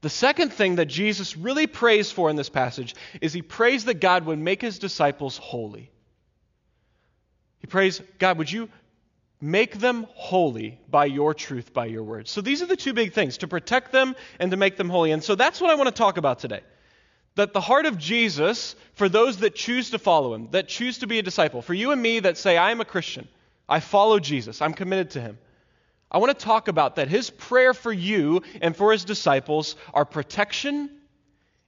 The 0.01 0.09
second 0.09 0.51
thing 0.51 0.75
that 0.75 0.87
Jesus 0.87 1.37
really 1.37 1.67
prays 1.67 2.11
for 2.11 2.29
in 2.29 2.35
this 2.35 2.49
passage 2.49 2.95
is 3.21 3.33
he 3.33 3.41
prays 3.41 3.85
that 3.85 4.01
God 4.01 4.25
would 4.25 4.39
make 4.39 4.61
his 4.61 4.79
disciples 4.79 5.37
holy. 5.37 5.89
He 7.59 7.67
prays, 7.67 8.01
God, 8.19 8.39
would 8.39 8.51
you 8.51 8.69
Make 9.43 9.79
them 9.79 10.05
holy 10.13 10.79
by 10.87 11.05
your 11.05 11.33
truth, 11.33 11.73
by 11.73 11.87
your 11.87 12.03
word. 12.03 12.27
So 12.27 12.41
these 12.41 12.61
are 12.61 12.67
the 12.67 12.75
two 12.75 12.93
big 12.93 13.13
things 13.13 13.39
to 13.39 13.47
protect 13.47 13.91
them 13.91 14.15
and 14.39 14.51
to 14.51 14.57
make 14.57 14.77
them 14.77 14.87
holy. 14.87 15.11
And 15.11 15.23
so 15.23 15.33
that's 15.33 15.59
what 15.59 15.71
I 15.71 15.75
want 15.75 15.87
to 15.87 15.95
talk 15.95 16.17
about 16.17 16.37
today. 16.37 16.61
That 17.35 17.51
the 17.51 17.61
heart 17.61 17.87
of 17.87 17.97
Jesus, 17.97 18.75
for 18.93 19.09
those 19.09 19.37
that 19.37 19.55
choose 19.55 19.89
to 19.91 19.99
follow 19.99 20.35
him, 20.35 20.49
that 20.51 20.67
choose 20.67 20.99
to 20.99 21.07
be 21.07 21.17
a 21.17 21.23
disciple, 21.23 21.63
for 21.63 21.73
you 21.73 21.91
and 21.91 21.99
me 21.99 22.19
that 22.19 22.37
say, 22.37 22.55
I 22.55 22.69
am 22.69 22.81
a 22.81 22.85
Christian, 22.85 23.27
I 23.67 23.79
follow 23.79 24.19
Jesus, 24.19 24.61
I'm 24.61 24.73
committed 24.73 25.11
to 25.11 25.21
him. 25.21 25.39
I 26.11 26.17
want 26.17 26.37
to 26.37 26.45
talk 26.45 26.67
about 26.67 26.97
that. 26.97 27.07
His 27.07 27.29
prayer 27.29 27.73
for 27.73 27.91
you 27.91 28.43
and 28.61 28.75
for 28.75 28.91
his 28.91 29.05
disciples 29.05 29.75
are 29.93 30.03
protection 30.03 30.89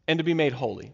and 0.08 0.20
to 0.20 0.24
be 0.24 0.34
made 0.34 0.52
holy. 0.52 0.92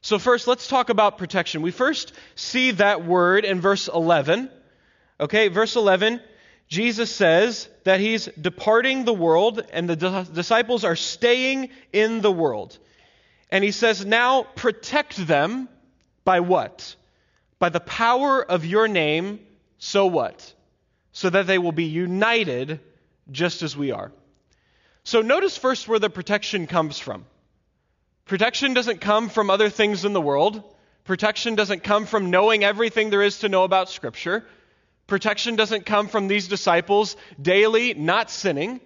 So, 0.00 0.18
first, 0.18 0.46
let's 0.46 0.68
talk 0.68 0.88
about 0.88 1.18
protection. 1.18 1.60
We 1.60 1.70
first 1.70 2.12
see 2.34 2.70
that 2.72 3.04
word 3.04 3.44
in 3.44 3.60
verse 3.60 3.88
11. 3.88 4.50
Okay, 5.20 5.48
verse 5.48 5.74
11, 5.76 6.20
Jesus 6.68 7.14
says 7.14 7.68
that 7.84 7.98
he's 7.98 8.26
departing 8.26 9.04
the 9.04 9.14
world 9.14 9.64
and 9.72 9.88
the 9.88 10.24
disciples 10.32 10.84
are 10.84 10.96
staying 10.96 11.70
in 11.92 12.20
the 12.20 12.30
world. 12.30 12.78
And 13.50 13.64
he 13.64 13.70
says, 13.70 14.04
now 14.04 14.42
protect 14.42 15.16
them 15.16 15.68
by 16.24 16.40
what? 16.40 16.94
By 17.58 17.70
the 17.70 17.80
power 17.80 18.44
of 18.44 18.64
your 18.64 18.86
name, 18.86 19.40
so 19.78 20.06
what? 20.06 20.54
So 21.12 21.30
that 21.30 21.46
they 21.46 21.58
will 21.58 21.72
be 21.72 21.84
united 21.84 22.80
just 23.30 23.62
as 23.62 23.76
we 23.76 23.90
are. 23.90 24.12
So 25.04 25.22
notice 25.22 25.56
first 25.56 25.88
where 25.88 25.98
the 25.98 26.10
protection 26.10 26.66
comes 26.66 26.98
from. 26.98 27.24
Protection 28.26 28.74
doesn't 28.74 29.00
come 29.00 29.30
from 29.30 29.48
other 29.48 29.70
things 29.70 30.04
in 30.04 30.12
the 30.12 30.20
world. 30.20 30.62
Protection 31.04 31.54
doesn't 31.54 31.82
come 31.82 32.04
from 32.04 32.30
knowing 32.30 32.62
everything 32.62 33.08
there 33.08 33.22
is 33.22 33.38
to 33.38 33.48
know 33.48 33.64
about 33.64 33.88
Scripture. 33.88 34.44
Protection 35.08 35.56
doesn't 35.56 35.86
come 35.86 36.06
from 36.06 36.28
these 36.28 36.46
disciples 36.46 37.16
daily 37.40 37.94
not 37.94 38.30
sinning. 38.30 38.80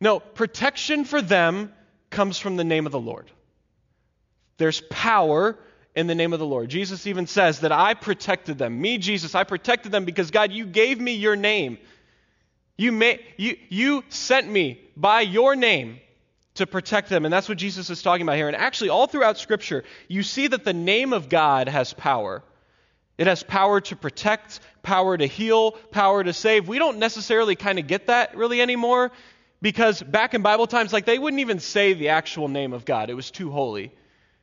No, 0.00 0.20
protection 0.20 1.04
for 1.04 1.22
them 1.22 1.72
comes 2.10 2.38
from 2.38 2.56
the 2.56 2.64
name 2.64 2.84
of 2.84 2.92
the 2.92 3.00
Lord. 3.00 3.30
There's 4.58 4.80
power 4.90 5.56
in 5.94 6.08
the 6.08 6.16
name 6.16 6.32
of 6.32 6.40
the 6.40 6.46
Lord. 6.46 6.68
Jesus 6.68 7.06
even 7.06 7.28
says 7.28 7.60
that 7.60 7.70
I 7.70 7.94
protected 7.94 8.58
them. 8.58 8.80
Me, 8.80 8.98
Jesus, 8.98 9.36
I 9.36 9.44
protected 9.44 9.92
them 9.92 10.04
because 10.04 10.32
God, 10.32 10.52
you 10.52 10.66
gave 10.66 11.00
me 11.00 11.14
your 11.14 11.36
name. 11.36 11.78
You, 12.76 12.90
may, 12.90 13.20
you, 13.36 13.56
you 13.68 14.04
sent 14.08 14.48
me 14.48 14.80
by 14.96 15.20
your 15.20 15.54
name 15.54 16.00
to 16.54 16.66
protect 16.66 17.08
them. 17.08 17.24
And 17.24 17.32
that's 17.32 17.48
what 17.48 17.58
Jesus 17.58 17.88
is 17.88 18.02
talking 18.02 18.22
about 18.22 18.36
here. 18.36 18.48
And 18.48 18.56
actually, 18.56 18.90
all 18.90 19.06
throughout 19.06 19.38
Scripture, 19.38 19.84
you 20.08 20.24
see 20.24 20.48
that 20.48 20.64
the 20.64 20.72
name 20.72 21.12
of 21.12 21.28
God 21.28 21.68
has 21.68 21.92
power. 21.92 22.42
It 23.18 23.26
has 23.26 23.42
power 23.42 23.80
to 23.80 23.96
protect, 23.96 24.60
power 24.82 25.16
to 25.16 25.26
heal, 25.26 25.72
power 25.72 26.22
to 26.22 26.32
save. 26.32 26.68
We 26.68 26.78
don't 26.78 26.98
necessarily 26.98 27.56
kind 27.56 27.78
of 27.78 27.86
get 27.88 28.06
that 28.06 28.36
really 28.36 28.62
anymore 28.62 29.10
because 29.60 30.00
back 30.00 30.34
in 30.34 30.42
Bible 30.42 30.68
times, 30.68 30.92
like 30.92 31.04
they 31.04 31.18
wouldn't 31.18 31.40
even 31.40 31.58
say 31.58 31.94
the 31.94 32.10
actual 32.10 32.48
name 32.48 32.72
of 32.72 32.84
God, 32.84 33.10
it 33.10 33.14
was 33.14 33.30
too 33.30 33.50
holy. 33.50 33.92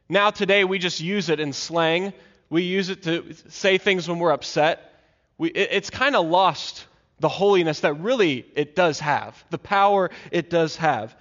Now, 0.10 0.30
today, 0.30 0.66
we 0.66 0.78
just 0.78 1.00
use 1.00 1.30
it 1.30 1.40
in 1.40 1.54
slang. 1.54 2.14
We 2.50 2.64
use 2.64 2.90
it 2.90 3.04
to 3.04 3.34
say 3.50 3.78
things 3.78 4.08
when 4.08 4.20
we're 4.20 4.34
upset. 4.34 4.94
We, 5.38 5.50
it, 5.50 5.70
it's 5.72 5.90
kind 5.90 6.16
of 6.16 6.28
lost 6.28 6.86
the 7.20 7.30
holiness 7.30 7.80
that 7.80 7.94
really 7.94 8.46
it 8.56 8.76
does 8.76 9.00
have, 9.00 9.42
the 9.50 9.58
power 9.58 10.12
it 10.32 10.50
does 10.50 10.76
have. 10.76 11.16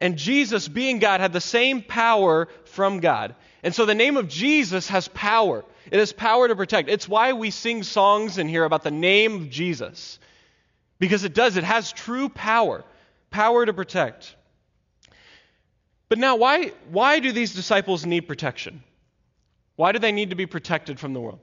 And 0.00 0.16
Jesus, 0.18 0.68
being 0.68 0.98
God, 0.98 1.20
had 1.20 1.32
the 1.32 1.40
same 1.40 1.82
power 1.82 2.48
from 2.64 3.00
God. 3.00 3.34
And 3.62 3.74
so 3.74 3.86
the 3.86 3.94
name 3.94 4.16
of 4.16 4.28
Jesus 4.28 4.88
has 4.88 5.08
power. 5.08 5.64
It 5.90 5.98
has 5.98 6.12
power 6.12 6.48
to 6.48 6.56
protect. 6.56 6.88
It's 6.88 7.08
why 7.08 7.32
we 7.32 7.50
sing 7.50 7.82
songs 7.82 8.38
in 8.38 8.48
here 8.48 8.64
about 8.64 8.82
the 8.82 8.90
name 8.90 9.36
of 9.36 9.50
Jesus. 9.50 10.18
Because 10.98 11.24
it 11.24 11.34
does, 11.34 11.56
it 11.56 11.64
has 11.64 11.92
true 11.92 12.28
power, 12.28 12.84
power 13.30 13.64
to 13.64 13.72
protect. 13.72 14.34
But 16.08 16.18
now, 16.18 16.36
why, 16.36 16.72
why 16.90 17.20
do 17.20 17.32
these 17.32 17.54
disciples 17.54 18.04
need 18.06 18.22
protection? 18.22 18.82
Why 19.76 19.92
do 19.92 19.98
they 19.98 20.12
need 20.12 20.30
to 20.30 20.36
be 20.36 20.46
protected 20.46 20.98
from 20.98 21.12
the 21.12 21.20
world? 21.20 21.38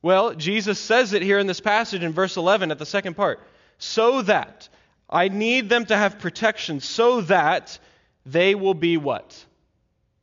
Well, 0.00 0.34
Jesus 0.34 0.80
says 0.80 1.12
it 1.12 1.22
here 1.22 1.38
in 1.38 1.46
this 1.46 1.60
passage 1.60 2.02
in 2.02 2.12
verse 2.12 2.36
11 2.36 2.70
at 2.70 2.78
the 2.78 2.86
second 2.86 3.14
part. 3.14 3.40
So 3.78 4.22
that 4.22 4.68
I 5.08 5.28
need 5.28 5.68
them 5.68 5.86
to 5.86 5.96
have 5.96 6.18
protection 6.18 6.80
so 6.80 7.20
that 7.22 7.78
they 8.26 8.54
will 8.54 8.74
be 8.74 8.96
what? 8.96 9.44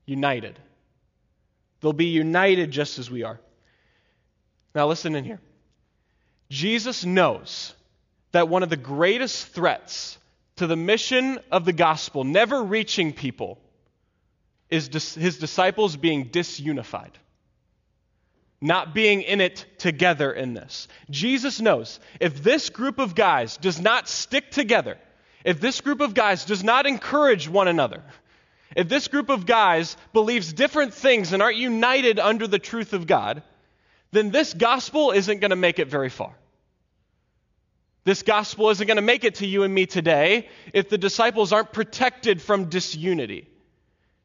United. 0.05 0.59
They'll 1.81 1.93
be 1.93 2.05
united 2.05 2.71
just 2.71 2.99
as 2.99 3.09
we 3.09 3.23
are. 3.23 3.39
Now, 4.75 4.87
listen 4.87 5.15
in 5.15 5.23
here. 5.23 5.39
Jesus 6.49 7.05
knows 7.05 7.73
that 8.31 8.49
one 8.49 8.63
of 8.63 8.69
the 8.69 8.77
greatest 8.77 9.47
threats 9.47 10.17
to 10.57 10.67
the 10.67 10.75
mission 10.75 11.39
of 11.51 11.65
the 11.65 11.73
gospel, 11.73 12.23
never 12.23 12.63
reaching 12.63 13.13
people, 13.13 13.59
is 14.69 14.87
his 15.15 15.37
disciples 15.37 15.95
being 15.95 16.29
disunified 16.29 17.13
not 18.61 18.93
being 18.93 19.21
in 19.21 19.41
it 19.41 19.65
together 19.77 20.31
in 20.31 20.53
this. 20.53 20.87
Jesus 21.09 21.61
knows 21.61 21.99
if 22.19 22.43
this 22.43 22.69
group 22.69 22.99
of 22.99 23.15
guys 23.15 23.57
does 23.57 23.79
not 23.79 24.09
stick 24.09 24.51
together, 24.51 24.97
if 25.45 25.61
this 25.61 25.81
group 25.81 26.01
of 26.01 26.13
guys 26.13 26.45
does 26.45 26.63
not 26.63 26.85
encourage 26.85 27.47
one 27.47 27.67
another, 27.67 28.03
if 28.75 28.87
this 28.87 29.07
group 29.07 29.29
of 29.29 29.45
guys 29.45 29.97
believes 30.13 30.53
different 30.53 30.93
things 30.93 31.33
and 31.33 31.41
aren't 31.41 31.57
united 31.57 32.19
under 32.19 32.47
the 32.47 32.59
truth 32.59 32.93
of 32.93 33.07
God, 33.07 33.43
then 34.11 34.31
this 34.31 34.53
gospel 34.53 35.11
isn't 35.11 35.39
going 35.39 35.51
to 35.51 35.55
make 35.55 35.79
it 35.79 35.87
very 35.87 36.09
far. 36.09 36.33
This 38.05 38.23
gospel 38.23 38.69
isn't 38.69 38.87
going 38.87 38.97
to 38.97 39.01
make 39.01 39.23
it 39.23 39.35
to 39.35 39.45
you 39.45 39.63
and 39.63 39.73
me 39.73 39.85
today 39.85 40.47
if 40.73 40.89
the 40.89 40.97
disciples 40.97 41.53
aren't 41.53 41.73
protected 41.73 42.41
from 42.41 42.65
disunity. 42.65 43.47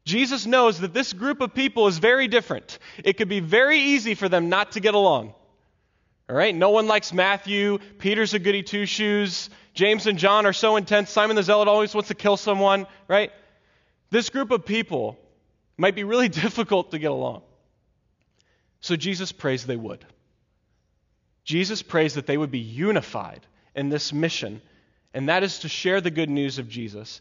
Jesus 0.05 0.45
knows 0.45 0.79
that 0.79 0.93
this 0.93 1.13
group 1.13 1.41
of 1.41 1.53
people 1.53 1.87
is 1.87 1.97
very 1.97 2.27
different. 2.27 2.79
It 3.03 3.13
could 3.17 3.29
be 3.29 3.39
very 3.39 3.79
easy 3.79 4.15
for 4.15 4.29
them 4.29 4.49
not 4.49 4.73
to 4.73 4.79
get 4.79 4.93
along. 4.93 5.33
All 6.29 6.35
right? 6.35 6.55
No 6.55 6.69
one 6.69 6.87
likes 6.87 7.11
Matthew. 7.13 7.79
Peter's 7.99 8.33
a 8.33 8.39
goody 8.39 8.63
two 8.63 8.85
shoes. 8.85 9.49
James 9.73 10.07
and 10.07 10.17
John 10.17 10.45
are 10.45 10.53
so 10.53 10.75
intense. 10.77 11.09
Simon 11.09 11.35
the 11.35 11.43
Zealot 11.43 11.67
always 11.67 11.93
wants 11.93 12.07
to 12.07 12.15
kill 12.15 12.37
someone, 12.37 12.87
right? 13.07 13.31
This 14.15 14.29
group 14.29 14.51
of 14.51 14.65
people 14.65 15.19
might 15.75 15.93
be 15.93 16.05
really 16.05 16.29
difficult 16.45 16.91
to 16.91 16.99
get 16.99 17.11
along. 17.11 17.41
So 18.79 18.95
Jesus 18.95 19.33
prays 19.33 19.65
they 19.65 19.75
would. 19.75 20.05
Jesus 21.43 21.81
prays 21.81 22.13
that 22.13 22.25
they 22.25 22.37
would 22.37 22.49
be 22.49 22.59
unified 22.59 23.41
in 23.75 23.89
this 23.89 24.13
mission, 24.13 24.61
and 25.13 25.27
that 25.27 25.43
is 25.43 25.59
to 25.59 25.67
share 25.67 25.99
the 25.99 26.11
good 26.11 26.29
news 26.29 26.59
of 26.59 26.69
Jesus. 26.69 27.19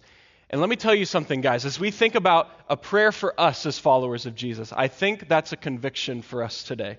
And 0.49 0.61
let 0.61 0.71
me 0.71 0.77
tell 0.77 0.95
you 0.95 1.05
something, 1.05 1.41
guys. 1.41 1.65
As 1.65 1.81
we 1.81 1.91
think 1.91 2.15
about 2.15 2.49
a 2.69 2.77
prayer 2.77 3.11
for 3.11 3.35
us 3.41 3.67
as 3.67 3.77
followers 3.77 4.27
of 4.27 4.37
Jesus, 4.37 4.73
I 4.73 4.87
think 4.87 5.27
that's 5.29 5.51
a 5.51 5.57
conviction 5.57 6.23
for 6.23 6.45
us 6.45 6.63
today. 6.63 6.99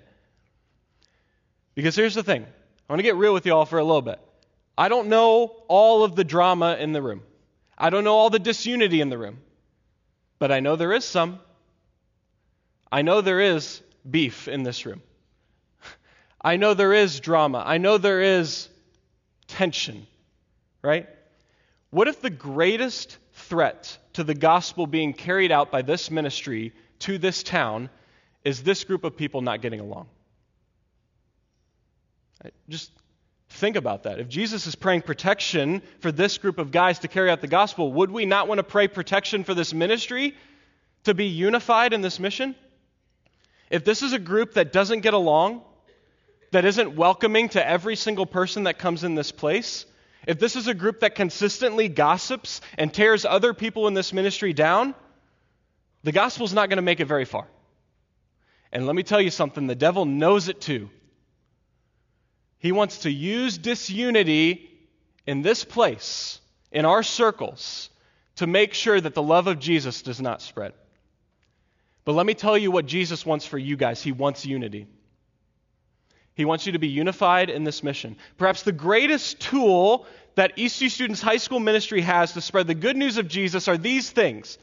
Because 1.74 1.96
here's 1.96 2.16
the 2.16 2.24
thing 2.24 2.44
I 2.44 2.92
want 2.92 3.00
to 3.00 3.04
get 3.04 3.16
real 3.16 3.34
with 3.34 3.46
you 3.46 3.54
all 3.54 3.66
for 3.66 3.80
a 3.80 3.86
little 3.86 4.02
bit. 4.02 4.20
I 4.78 4.90
don't 4.90 5.08
know 5.08 5.56
all 5.70 6.04
of 6.04 6.18
the 6.18 6.26
drama 6.26 6.76
in 6.76 6.92
the 6.92 7.02
room, 7.02 7.22
I 7.78 7.90
don't 7.92 8.04
know 8.04 8.16
all 8.16 8.30
the 8.30 8.40
disunity 8.40 9.00
in 9.00 9.08
the 9.08 9.18
room, 9.18 9.38
but 10.40 10.52
I 10.52 10.60
know 10.60 10.76
there 10.76 10.94
is 10.94 11.06
some. 11.06 11.40
I 12.92 13.02
know 13.02 13.22
there 13.22 13.42
is 13.42 13.82
beef 14.10 14.48
in 14.48 14.64
this 14.64 14.86
room. 14.86 15.02
I 16.42 16.58
know 16.58 16.74
there 16.74 16.94
is 16.94 17.20
drama. 17.20 17.64
I 17.66 17.78
know 17.78 17.98
there 17.98 18.22
is 18.22 18.70
tension, 19.48 20.08
right? 20.82 21.10
What 21.90 22.08
if 22.08 22.22
the 22.22 22.30
greatest 22.30 23.18
threat 23.34 23.98
to 24.14 24.24
the 24.24 24.34
gospel 24.34 24.88
being 24.88 25.14
carried 25.14 25.52
out 25.52 25.72
by 25.72 25.82
this 25.82 26.10
ministry 26.10 26.74
to 27.00 27.18
this 27.18 27.44
town 27.44 27.90
is 28.44 28.64
this 28.64 28.84
group 28.84 29.04
of 29.04 29.18
people 29.18 29.42
not 29.42 29.62
getting 29.62 29.80
along. 29.80 30.08
Just 32.70 32.92
think 33.56 33.76
about 33.76 34.04
that. 34.04 34.20
If 34.20 34.30
Jesus 34.30 34.68
is 34.68 34.76
praying 34.76 35.02
protection 35.02 35.82
for 36.00 36.12
this 36.12 36.38
group 36.38 36.58
of 36.58 36.72
guys 36.72 37.00
to 37.00 37.08
carry 37.08 37.30
out 37.30 37.42
the 37.42 37.48
gospel, 37.48 37.92
would 37.94 38.12
we 38.12 38.26
not 38.26 38.48
want 38.48 38.60
to 38.60 38.64
pray 38.64 38.88
protection 38.88 39.44
for 39.44 39.54
this 39.54 39.74
ministry 39.74 40.36
to 41.06 41.14
be 41.14 41.26
unified 41.26 41.94
in 41.94 42.02
this 42.02 42.20
mission? 42.20 42.56
If 43.70 43.84
this 43.84 44.04
is 44.04 44.14
a 44.14 44.20
group 44.20 44.54
that 44.54 44.72
doesn't 44.72 45.02
get 45.02 45.14
along, 45.14 45.62
that 46.52 46.66
isn't 46.66 46.96
welcoming 46.96 47.50
to 47.50 47.68
every 47.68 47.96
single 47.96 48.26
person 48.26 48.64
that 48.64 48.78
comes 48.78 49.04
in 49.04 49.16
this 49.16 49.32
place, 49.32 49.86
if 50.28 50.40
this 50.40 50.56
is 50.56 50.68
a 50.68 50.74
group 50.74 51.02
that 51.02 51.16
consistently 51.16 51.88
gossips 51.88 52.62
and 52.78 52.94
tears 52.94 53.26
other 53.26 53.54
people 53.54 53.88
in 53.88 53.94
this 53.94 54.14
ministry 54.14 54.54
down, 54.54 54.96
the 56.04 56.12
gospel's 56.12 56.54
not 56.54 56.70
going 56.70 56.78
to 56.78 56.84
make 56.84 57.00
it 57.00 57.06
very 57.06 57.26
far. 57.26 57.48
And 58.72 58.86
let 58.86 58.96
me 58.96 59.04
tell 59.04 59.22
you 59.22 59.30
something 59.30 59.68
the 59.68 59.76
devil 59.76 60.06
knows 60.06 60.50
it 60.50 60.62
too. 60.62 60.90
He 62.66 62.72
wants 62.72 63.02
to 63.02 63.12
use 63.12 63.60
disunity 63.60 64.72
in 65.28 65.44
this 65.44 65.64
place, 65.64 66.40
in 66.72 66.84
our 66.84 67.04
circles, 67.04 67.92
to 68.38 68.48
make 68.48 68.74
sure 68.74 69.00
that 69.00 69.14
the 69.14 69.22
love 69.22 69.46
of 69.46 69.60
Jesus 69.60 70.02
does 70.02 70.20
not 70.20 70.42
spread. 70.42 70.74
But 72.06 72.14
let 72.14 72.26
me 72.26 72.34
tell 72.34 72.58
you 72.58 72.72
what 72.72 72.88
Jesus 72.88 73.24
wants 73.24 73.46
for 73.46 73.60
you 73.60 73.78
guys. 73.78 74.02
He 74.02 74.12
wants 74.12 74.48
unity. 74.48 74.88
He 76.34 76.44
wants 76.44 76.66
you 76.66 76.72
to 76.72 76.80
be 76.80 76.88
unified 76.88 77.52
in 77.52 77.66
this 77.66 77.84
mission. 77.84 78.18
Perhaps 78.36 78.64
the 78.64 78.72
greatest 78.72 79.40
tool 79.40 80.08
that 80.34 80.58
Eastview 80.58 80.90
Students 80.90 81.22
High 81.22 81.38
School 81.38 81.60
Ministry 81.60 82.02
has 82.02 82.34
to 82.34 82.42
spread 82.42 82.66
the 82.66 82.74
good 82.74 82.98
news 82.98 83.18
of 83.18 83.28
Jesus 83.28 83.68
are 83.68 83.78
these 83.78 84.10
things. 84.10 84.58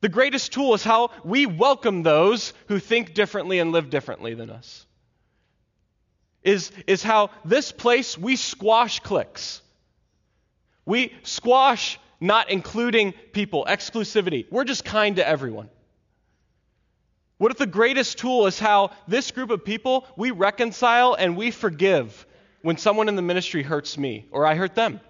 The 0.00 0.08
greatest 0.08 0.52
tool 0.52 0.74
is 0.74 0.82
how 0.82 1.12
we 1.22 1.46
welcome 1.46 2.02
those 2.02 2.54
who 2.66 2.80
think 2.80 3.14
differently 3.14 3.60
and 3.60 3.70
live 3.70 3.88
differently 3.88 4.34
than 4.34 4.50
us. 4.50 4.84
Is, 6.44 6.70
is 6.86 7.02
how 7.02 7.30
this 7.44 7.72
place 7.72 8.18
we 8.18 8.36
squash 8.36 9.00
cliques. 9.00 9.62
We 10.84 11.14
squash 11.22 11.98
not 12.20 12.50
including 12.50 13.12
people, 13.32 13.66
exclusivity. 13.68 14.46
We're 14.50 14.64
just 14.64 14.84
kind 14.84 15.16
to 15.16 15.26
everyone. 15.26 15.70
What 17.38 17.50
if 17.50 17.58
the 17.58 17.66
greatest 17.66 18.18
tool 18.18 18.46
is 18.46 18.58
how 18.58 18.90
this 19.08 19.30
group 19.30 19.50
of 19.50 19.64
people, 19.64 20.06
we 20.16 20.30
reconcile 20.30 21.14
and 21.14 21.36
we 21.36 21.50
forgive 21.50 22.26
when 22.62 22.76
someone 22.76 23.08
in 23.08 23.16
the 23.16 23.22
ministry 23.22 23.62
hurts 23.62 23.98
me 23.98 24.26
or 24.30 24.46
I 24.46 24.54
hurt 24.54 24.74
them? 24.74 25.00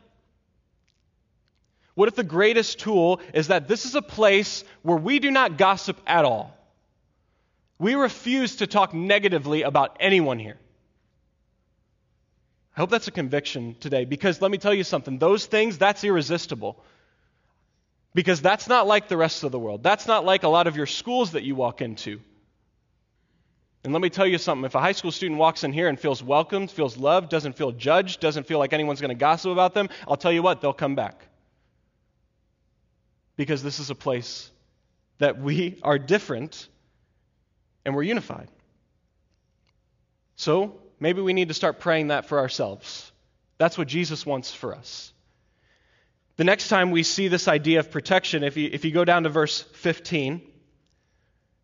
What 1.95 2.09
if 2.09 2.17
the 2.17 2.25
greatest 2.25 2.81
tool 2.81 3.21
is 3.33 3.49
that 3.49 3.69
this 3.69 3.85
is 3.85 3.95
a 3.95 4.03
place 4.03 4.65
where 4.83 4.97
we 4.97 5.21
do 5.21 5.31
not 5.31 5.59
gossip 5.59 6.01
at 6.07 6.25
all? 6.25 6.57
We 7.79 7.95
refuse 7.95 8.57
to 8.57 8.67
talk 8.67 8.95
negatively 8.95 9.63
about 9.63 9.97
anyone 10.01 10.39
here. 10.39 10.59
I 12.77 12.81
hope 12.81 12.91
that's 12.91 13.07
a 13.07 13.13
conviction 13.13 13.77
today 13.79 14.05
because 14.05 14.41
let 14.41 14.51
me 14.51 14.59
tell 14.59 14.75
you 14.75 14.85
something. 14.85 15.19
Those 15.19 15.47
things, 15.47 15.79
that's 15.79 16.03
irresistible. 16.03 16.83
Because 18.15 18.41
that's 18.41 18.69
not 18.69 18.87
like 18.87 19.09
the 19.09 19.17
rest 19.17 19.45
of 19.45 19.53
the 19.53 19.59
world. 19.59 19.83
That's 19.83 20.07
not 20.07 20.25
like 20.25 20.43
a 20.43 20.49
lot 20.49 20.67
of 20.67 20.77
your 20.77 20.87
schools 20.87 21.33
that 21.33 21.43
you 21.43 21.55
walk 21.55 21.81
into. 21.81 22.21
And 23.85 23.93
let 23.93 24.01
me 24.01 24.09
tell 24.09 24.27
you 24.27 24.39
something 24.39 24.65
if 24.65 24.75
a 24.75 24.81
high 24.81 24.93
school 24.93 25.13
student 25.13 25.39
walks 25.39 25.63
in 25.63 25.73
here 25.73 25.89
and 25.89 26.01
feels 26.01 26.23
welcomed, 26.23 26.71
feels 26.71 26.97
loved, 26.97 27.29
doesn't 27.29 27.57
feel 27.57 27.71
judged, 27.71 28.21
doesn't 28.21 28.47
feel 28.47 28.59
like 28.59 28.73
anyone's 28.73 29.01
going 29.01 29.11
to 29.11 29.15
gossip 29.15 29.53
about 29.53 29.75
them, 29.75 29.89
I'll 30.09 30.17
tell 30.17 30.33
you 30.33 30.43
what, 30.43 30.61
they'll 30.61 30.73
come 30.73 30.95
back. 30.95 31.27
Because 33.37 33.63
this 33.63 33.79
is 33.79 33.91
a 33.91 33.95
place 33.95 34.51
that 35.19 35.39
we 35.39 35.79
are 35.83 35.99
different 35.99 36.69
and 37.85 37.95
we're 37.95 38.05
unified. 38.05 38.49
So 40.37 40.81
maybe 41.05 41.21
we 41.21 41.35
need 41.35 41.49
to 41.49 41.55
start 41.55 41.81
praying 41.81 42.09
that 42.09 42.25
for 42.25 42.39
ourselves. 42.39 43.13
That's 43.59 43.77
what 43.77 43.87
Jesus 43.87 44.25
wants 44.25 44.53
for 44.53 44.75
us. 44.75 45.13
The 46.37 46.45
next 46.45 46.69
time 46.69 46.91
we 46.91 47.03
see 47.03 47.29
this 47.29 47.47
idea 47.47 47.79
of 47.79 47.91
protection, 47.91 48.43
if 48.43 48.57
you, 48.57 48.71
if 48.73 48.87
you 48.87 48.91
go 48.91 49.05
down 49.05 49.25
to 49.25 49.29
verse 49.29 49.61
15, 49.61 50.41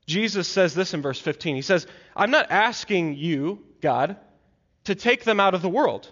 Jesus 0.06 0.46
says 0.46 0.74
this 0.74 0.92
in 0.92 1.00
verse 1.00 1.18
15. 1.18 1.56
He 1.56 1.62
says, 1.62 1.86
I'm 2.14 2.30
not 2.30 2.50
asking 2.50 3.16
you, 3.16 3.64
God, 3.80 4.16
to 4.84 4.94
take 4.94 5.24
them 5.24 5.40
out 5.40 5.54
of 5.54 5.62
the 5.62 5.68
world, 5.70 6.10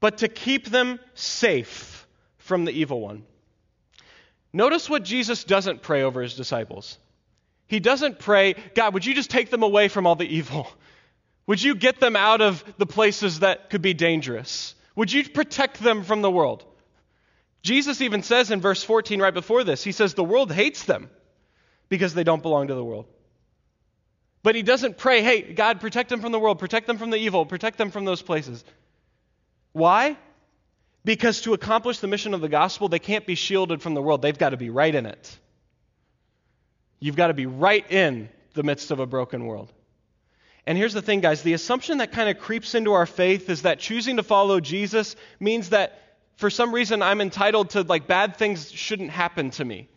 but 0.00 0.18
to 0.18 0.28
keep 0.28 0.66
them 0.66 0.98
safe 1.12 2.06
from 2.38 2.64
the 2.64 2.72
evil 2.72 3.02
one. 3.02 3.24
Notice 4.50 4.88
what 4.88 5.04
Jesus 5.04 5.44
doesn't 5.44 5.82
pray 5.82 6.02
over 6.02 6.22
his 6.22 6.36
disciples. 6.36 6.98
He 7.66 7.80
doesn't 7.80 8.18
pray, 8.18 8.54
God, 8.74 8.94
would 8.94 9.04
you 9.04 9.14
just 9.14 9.30
take 9.30 9.50
them 9.50 9.62
away 9.62 9.88
from 9.88 10.06
all 10.06 10.16
the 10.16 10.24
evil? 10.24 10.66
Would 11.50 11.60
you 11.60 11.74
get 11.74 11.98
them 11.98 12.14
out 12.14 12.42
of 12.42 12.62
the 12.78 12.86
places 12.86 13.40
that 13.40 13.70
could 13.70 13.82
be 13.82 13.92
dangerous? 13.92 14.72
Would 14.94 15.12
you 15.12 15.28
protect 15.28 15.80
them 15.80 16.04
from 16.04 16.22
the 16.22 16.30
world? 16.30 16.64
Jesus 17.62 18.00
even 18.02 18.22
says 18.22 18.52
in 18.52 18.60
verse 18.60 18.84
14, 18.84 19.20
right 19.20 19.34
before 19.34 19.64
this, 19.64 19.82
he 19.82 19.90
says, 19.90 20.14
The 20.14 20.22
world 20.22 20.52
hates 20.52 20.84
them 20.84 21.10
because 21.88 22.14
they 22.14 22.22
don't 22.22 22.40
belong 22.40 22.68
to 22.68 22.76
the 22.76 22.84
world. 22.84 23.06
But 24.44 24.54
he 24.54 24.62
doesn't 24.62 24.96
pray, 24.96 25.22
hey, 25.24 25.42
God, 25.42 25.80
protect 25.80 26.08
them 26.08 26.20
from 26.20 26.30
the 26.30 26.38
world, 26.38 26.60
protect 26.60 26.86
them 26.86 26.98
from 26.98 27.10
the 27.10 27.16
evil, 27.16 27.44
protect 27.44 27.78
them 27.78 27.90
from 27.90 28.04
those 28.04 28.22
places. 28.22 28.64
Why? 29.72 30.16
Because 31.04 31.40
to 31.40 31.52
accomplish 31.52 31.98
the 31.98 32.06
mission 32.06 32.32
of 32.32 32.42
the 32.42 32.48
gospel, 32.48 32.88
they 32.88 33.00
can't 33.00 33.26
be 33.26 33.34
shielded 33.34 33.82
from 33.82 33.94
the 33.94 34.02
world. 34.02 34.22
They've 34.22 34.38
got 34.38 34.50
to 34.50 34.56
be 34.56 34.70
right 34.70 34.94
in 34.94 35.04
it. 35.04 35.36
You've 37.00 37.16
got 37.16 37.26
to 37.26 37.34
be 37.34 37.46
right 37.46 37.90
in 37.90 38.28
the 38.54 38.62
midst 38.62 38.92
of 38.92 39.00
a 39.00 39.06
broken 39.06 39.46
world. 39.46 39.72
And 40.66 40.76
here's 40.76 40.92
the 40.92 41.02
thing, 41.02 41.20
guys 41.20 41.42
the 41.42 41.54
assumption 41.54 41.98
that 41.98 42.12
kind 42.12 42.28
of 42.28 42.38
creeps 42.38 42.74
into 42.74 42.92
our 42.92 43.06
faith 43.06 43.48
is 43.48 43.62
that 43.62 43.78
choosing 43.78 44.16
to 44.16 44.22
follow 44.22 44.60
Jesus 44.60 45.16
means 45.38 45.70
that 45.70 45.98
for 46.36 46.50
some 46.50 46.74
reason 46.74 47.02
I'm 47.02 47.20
entitled 47.20 47.70
to, 47.70 47.82
like, 47.82 48.06
bad 48.06 48.36
things 48.36 48.70
shouldn't 48.72 49.10
happen 49.10 49.50
to 49.52 49.64
me. 49.64 49.88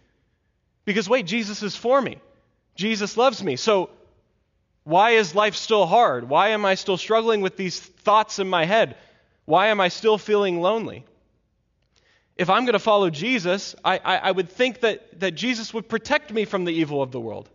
Because, 0.86 1.08
wait, 1.08 1.25
Jesus 1.25 1.63
is 1.63 1.75
for 1.75 2.01
me. 2.01 2.17
Jesus 2.75 3.15
loves 3.15 3.41
me. 3.41 3.55
So, 3.55 3.89
why 4.84 5.12
is 5.12 5.34
life 5.34 5.55
still 5.55 5.86
hard? 5.86 6.27
Why 6.27 6.50
am 6.50 6.65
I 6.65 6.75
still 6.75 6.98
struggling 6.98 7.41
with 7.41 7.55
these 7.55 7.79
thoughts 7.79 8.39
in 8.39 8.50
my 8.50 8.65
head? 8.65 8.98
Why 9.46 9.67
am 9.67 9.79
I 9.79 9.88
still 9.88 10.17
feeling 10.17 10.60
lonely? 10.62 11.05
If 12.36 12.50
I'm 12.50 12.65
going 12.65 12.74
to 12.74 12.79
follow 12.79 13.10
Jesus, 13.10 13.75
I, 13.86 14.00
I, 14.03 14.17
I, 14.17 14.32
would 14.32 14.50
think 14.50 14.82
that, 14.82 15.20
that 15.20 15.32
Jesus 15.32 15.74
would 15.74 15.88
protect 15.88 16.34
me 16.34 16.46
from 16.46 16.65
the 16.65 16.74
evil 16.74 17.01
of 17.01 17.12
the 17.12 17.20
world. 17.20 17.48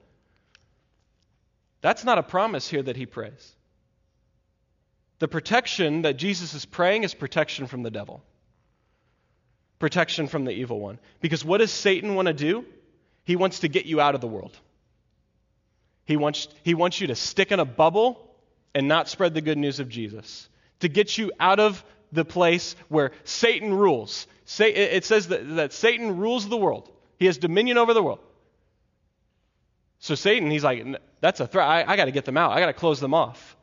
That's 1.80 2.04
not 2.04 2.18
a 2.18 2.22
promise 2.22 2.68
here 2.68 2.82
that 2.82 2.96
he 2.96 3.06
prays. 3.06 3.54
The 5.18 5.28
protection 5.28 6.02
that 6.02 6.16
Jesus 6.16 6.54
is 6.54 6.64
praying 6.64 7.04
is 7.04 7.14
protection 7.14 7.66
from 7.66 7.82
the 7.82 7.90
devil, 7.90 8.22
protection 9.78 10.28
from 10.28 10.44
the 10.44 10.52
evil 10.52 10.80
one. 10.80 10.98
Because 11.20 11.44
what 11.44 11.58
does 11.58 11.72
Satan 11.72 12.14
want 12.14 12.26
to 12.26 12.34
do? 12.34 12.64
He 13.24 13.36
wants 13.36 13.60
to 13.60 13.68
get 13.68 13.86
you 13.86 14.00
out 14.00 14.14
of 14.14 14.20
the 14.20 14.28
world. 14.28 14.56
He 16.04 16.16
wants, 16.16 16.48
he 16.62 16.74
wants 16.74 17.00
you 17.00 17.08
to 17.08 17.14
stick 17.14 17.52
in 17.52 17.60
a 17.60 17.64
bubble 17.64 18.18
and 18.74 18.88
not 18.88 19.08
spread 19.08 19.34
the 19.34 19.40
good 19.40 19.58
news 19.58 19.80
of 19.80 19.88
Jesus 19.88 20.48
to 20.80 20.88
get 20.88 21.18
you 21.18 21.32
out 21.38 21.60
of 21.60 21.84
the 22.12 22.24
place 22.24 22.76
where 22.88 23.12
Satan 23.24 23.74
rules. 23.74 24.26
It 24.58 25.04
says 25.04 25.28
that, 25.28 25.56
that 25.56 25.72
Satan 25.72 26.16
rules 26.16 26.48
the 26.48 26.56
world, 26.56 26.90
he 27.18 27.26
has 27.26 27.38
dominion 27.38 27.76
over 27.76 27.92
the 27.92 28.02
world. 28.02 28.20
So 29.98 30.14
Satan, 30.14 30.50
he's 30.50 30.64
like, 30.64 30.86
that's 31.20 31.40
a 31.40 31.46
threat. 31.46 31.66
I, 31.66 31.84
I 31.86 31.96
got 31.96 32.06
to 32.06 32.10
get 32.10 32.24
them 32.24 32.36
out. 32.36 32.52
I 32.52 32.60
got 32.60 32.66
to 32.66 32.72
close 32.72 33.00
them 33.00 33.14
off. 33.14 33.56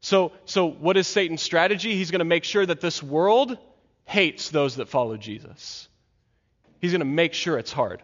So, 0.00 0.32
so 0.44 0.68
what 0.68 0.96
is 0.96 1.06
Satan's 1.06 1.42
strategy? 1.42 1.94
He's 1.94 2.10
going 2.10 2.18
to 2.18 2.24
make 2.24 2.44
sure 2.44 2.64
that 2.64 2.80
this 2.80 3.02
world 3.02 3.56
hates 4.04 4.50
those 4.50 4.76
that 4.76 4.88
follow 4.88 5.16
Jesus. 5.16 5.88
He's 6.80 6.92
going 6.92 7.00
to 7.00 7.06
make 7.06 7.32
sure 7.32 7.58
it's 7.58 7.72
hard. 7.72 8.02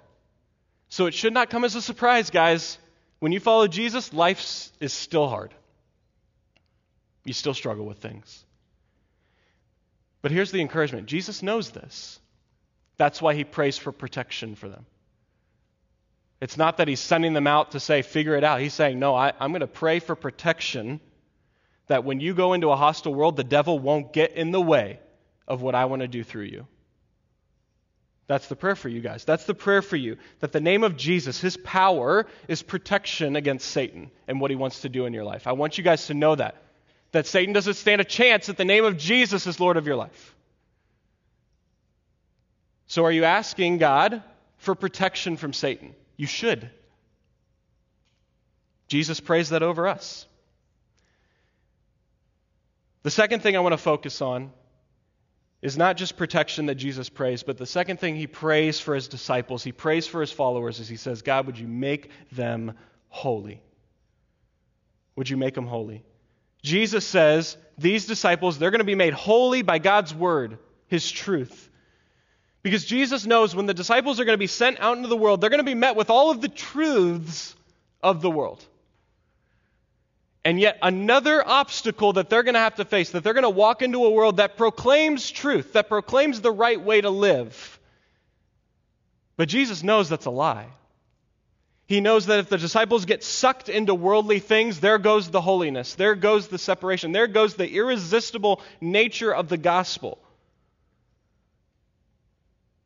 So 0.89 1.07
it 1.07 1.15
should 1.15 1.35
not 1.35 1.51
come 1.51 1.65
as 1.65 1.75
a 1.75 1.83
surprise, 1.83 2.31
guys. 2.31 2.79
When 3.19 3.33
you 3.33 3.41
follow 3.41 3.67
Jesus, 3.67 4.13
life 4.15 4.71
is 4.81 4.93
still 4.93 5.29
hard. 5.29 5.53
You 7.25 7.35
still 7.35 7.55
struggle 7.55 7.85
with 7.85 7.99
things. 7.99 8.45
But 10.23 10.33
here's 10.33 10.51
the 10.51 10.61
encouragement 10.61 11.07
Jesus 11.07 11.43
knows 11.43 11.71
this. 11.71 12.19
That's 12.97 13.21
why 13.21 13.35
he 13.35 13.45
prays 13.45 13.79
for 13.79 13.93
protection 13.93 14.55
for 14.55 14.69
them. 14.69 14.87
It's 16.41 16.57
not 16.57 16.79
that 16.79 16.89
he's 16.89 17.01
sending 17.01 17.35
them 17.35 17.47
out 17.47 17.73
to 17.73 17.81
say, 17.81 18.03
figure 18.03 18.35
it 18.35 18.45
out. 18.45 18.61
He's 18.61 18.73
saying, 18.73 18.99
no, 18.99 19.15
I, 19.15 19.33
am 19.41 19.51
going 19.51 19.61
to 19.61 19.67
pray 19.67 19.99
for 19.99 20.15
protection 20.15 21.01
that 21.89 22.05
when 22.05 22.21
you 22.21 22.35
go 22.35 22.55
into 22.55 22.71
a 22.71 22.77
hostile 22.77 23.15
world, 23.15 23.37
the 23.37 23.45
devil 23.45 23.79
won't 23.79 24.13
get 24.13 24.33
in 24.33 24.51
the 24.51 24.61
way 24.61 25.01
of 25.47 25.61
what 25.61 25.75
I 25.75 25.85
want 25.87 26.03
to 26.03 26.09
do 26.09 26.25
through 26.25 26.45
you. 26.45 26.67
That's 28.27 28.47
the 28.47 28.57
prayer 28.57 28.77
for 28.77 28.89
you 28.89 29.01
guys. 29.01 29.25
That's 29.25 29.45
the 29.45 29.55
prayer 29.55 29.83
for 29.83 29.97
you. 29.97 30.17
That 30.39 30.53
the 30.53 30.61
name 30.61 30.85
of 30.85 30.97
Jesus, 30.97 31.41
his 31.41 31.57
power, 31.57 32.27
is 32.47 32.63
protection 32.63 33.35
against 33.35 33.69
Satan 33.69 34.11
and 34.29 34.41
what 34.41 34.51
he 34.51 34.57
wants 34.57 34.83
to 34.83 34.89
do 34.89 35.05
in 35.05 35.13
your 35.13 35.25
life. 35.25 35.49
I 35.49 35.53
want 35.53 35.79
you 35.79 35.85
guys 35.85 36.07
to 36.07 36.15
know 36.15 36.37
that 36.37 36.63
that 37.13 37.27
Satan 37.27 37.53
doesn't 37.53 37.75
stand 37.75 38.01
a 38.01 38.05
chance 38.05 38.47
that 38.47 38.57
the 38.57 38.65
name 38.65 38.85
of 38.85 38.97
Jesus 38.97 39.47
is 39.47 39.59
Lord 39.59 39.77
of 39.77 39.87
your 39.87 39.97
life. 39.97 40.37
So, 42.87 43.05
are 43.05 43.13
you 43.13 43.25
asking 43.25 43.79
God 43.79 44.23
for 44.59 44.75
protection 44.75 45.37
from 45.37 45.53
Satan? 45.53 45.95
You 46.21 46.27
should. 46.27 46.69
Jesus 48.89 49.21
prays 49.21 49.49
that 49.49 49.63
over 49.63 49.89
us. 49.89 50.27
The 53.05 53.11
second 53.11 53.41
thing 53.41 53.57
I 53.57 53.61
want 53.61 53.73
to 53.73 53.79
focus 53.79 54.21
on 54.21 54.51
is 55.63 55.79
not 55.79 55.97
just 55.97 56.19
protection 56.19 56.67
that 56.67 56.75
Jesus 56.75 57.09
prays, 57.09 57.43
but 57.43 57.57
the 57.57 57.65
second 57.65 58.01
thing 58.01 58.17
he 58.17 58.27
prays 58.27 58.79
for 58.79 58.95
his 58.95 59.09
disciples, 59.09 59.65
he 59.65 59.73
prays 59.73 60.07
for 60.07 60.21
his 60.21 60.31
followers, 60.31 60.79
is 60.79 60.89
he 60.89 60.97
says, 60.97 61.23
God, 61.23 61.47
would 61.47 61.59
you 61.59 61.67
make 61.67 62.11
them 62.33 62.75
holy? 63.09 63.63
Would 65.17 65.31
you 65.31 65.39
make 65.39 65.55
them 65.55 65.67
holy? 65.67 66.05
Jesus 66.63 67.07
says 67.07 67.57
these 67.79 68.05
disciples, 68.05 68.59
they're 68.59 68.71
going 68.71 68.81
to 68.81 68.85
be 68.85 68.95
made 68.95 69.15
holy 69.15 69.63
by 69.63 69.79
God's 69.79 70.15
word, 70.15 70.59
his 70.87 71.11
truth. 71.11 71.70
Because 72.63 72.85
Jesus 72.85 73.25
knows 73.25 73.55
when 73.55 73.67
the 73.67 73.75
disciples 73.75 74.21
are 74.21 74.25
going 74.25 74.35
to 74.35 74.39
be 74.39 74.47
sent 74.47 74.81
out 74.81 74.97
into 74.97 75.09
the 75.09 75.17
world, 75.17 75.41
they're 75.41 75.51
going 75.51 75.59
to 75.59 75.65
be 75.65 75.75
met 75.75 75.97
with 75.97 76.11
all 76.11 76.31
of 76.31 76.41
the 76.41 76.49
truths 76.49 77.55
of 78.03 78.21
the 78.21 78.31
world. 78.31 78.65
And 80.45 80.59
yet, 80.59 80.79
another 80.83 81.47
obstacle 81.47 82.15
that 82.15 82.31
they're 82.31 82.43
going 82.43 82.55
to 82.55 82.61
have 82.61 82.77
to 82.77 82.85
face, 82.85 83.11
that 83.11 83.23
they're 83.23 83.35
going 83.35 83.43
to 83.43 83.51
walk 83.51 83.83
into 83.83 84.05
a 84.05 84.11
world 84.11 84.39
that 84.39 84.57
proclaims 84.57 85.31
truth, 85.31 85.75
that 85.75 85.89
proclaims 85.89 86.41
the 86.41 86.53
right 86.53 86.81
way 86.81 87.01
to 87.01 87.11
live. 87.11 87.79
But 89.37 89.49
Jesus 89.49 89.83
knows 89.83 90.09
that's 90.09 90.27
a 90.27 90.31
lie. 90.31 90.67
He 91.87 92.01
knows 92.01 92.27
that 92.27 92.39
if 92.39 92.49
the 92.49 92.57
disciples 92.57 93.05
get 93.05 93.25
sucked 93.25 93.69
into 93.69 93.95
worldly 93.95 94.39
things, 94.39 94.81
there 94.81 94.99
goes 94.99 95.29
the 95.29 95.41
holiness, 95.41 95.95
there 95.95 96.15
goes 96.15 96.49
the 96.49 96.59
separation, 96.59 97.13
there 97.13 97.27
goes 97.27 97.55
the 97.55 97.69
irresistible 97.69 98.63
nature 98.81 99.35
of 99.35 99.49
the 99.49 99.57
gospel. 99.57 100.19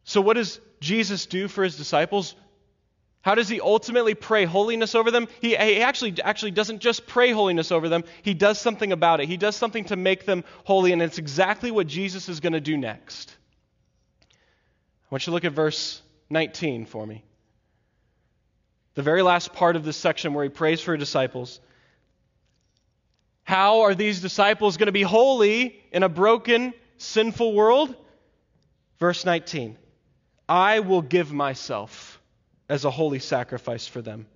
So, 0.05 0.21
what 0.21 0.35
does 0.35 0.61
Jesus 0.81 1.27
do 1.27 1.49
for 1.49 1.65
his 1.65 1.77
disciples? 1.77 2.35
How 3.23 3.35
does 3.35 3.49
he 3.49 3.61
ultimately 3.61 4.15
pray 4.15 4.45
holiness 4.45 4.95
over 4.95 5.11
them? 5.11 5.29
He, 5.41 5.57
he, 5.57 5.81
actually, 5.81 6.15
actually 6.23 6.51
doesn't 6.51 6.81
just 6.81 7.07
pray 7.07 7.33
holiness 7.33 7.73
over 7.73 7.89
them, 7.89 8.05
he 8.23 8.35
does 8.35 8.61
something 8.61 8.93
about 8.93 9.21
it. 9.21 9.29
He 9.29 9.39
does 9.39 9.57
something 9.57 9.87
to 9.87 9.97
make 9.97 10.27
them 10.27 10.45
holy, 10.65 10.93
and 10.93 11.01
it's 11.01 11.19
exactly 11.19 11.71
what 11.71 11.87
Jesus 11.87 12.29
is 12.29 12.41
going 12.41 12.53
to 12.53 12.61
do 12.61 12.77
next. 12.77 13.35
I 14.31 15.07
want 15.11 15.27
you 15.27 15.31
to 15.31 15.35
look 15.35 15.45
at 15.45 15.53
verse 15.53 16.03
19 16.31 16.87
for 16.87 17.07
me 17.07 17.25
the 18.95 19.03
very 19.03 19.23
last 19.23 19.53
part 19.53 19.77
of 19.77 19.85
this 19.85 19.97
section 19.97 20.35
where 20.35 20.45
he 20.45 20.51
prays 20.51 20.81
for 20.81 20.95
his 20.95 21.01
disciples. 21.01 21.61
How 23.43 23.83
are 23.83 23.95
these 23.95 24.21
disciples 24.21 24.77
going 24.77 24.87
to 24.87 24.93
be 24.93 25.03
holy 25.03 25.79
in 25.93 26.03
a 26.03 26.09
broken, 26.09 26.73
sinful 26.97 27.53
world? 27.53 27.95
Verse 28.99 29.25
19 29.25 29.77
I 30.49 30.81
will 30.81 31.03
give 31.03 31.33
myself 31.33 32.21
as 32.69 32.85
a 32.85 32.91
holy 32.91 33.19
sacrifice 33.19 33.87
for 33.87 34.03
them, 34.03 34.27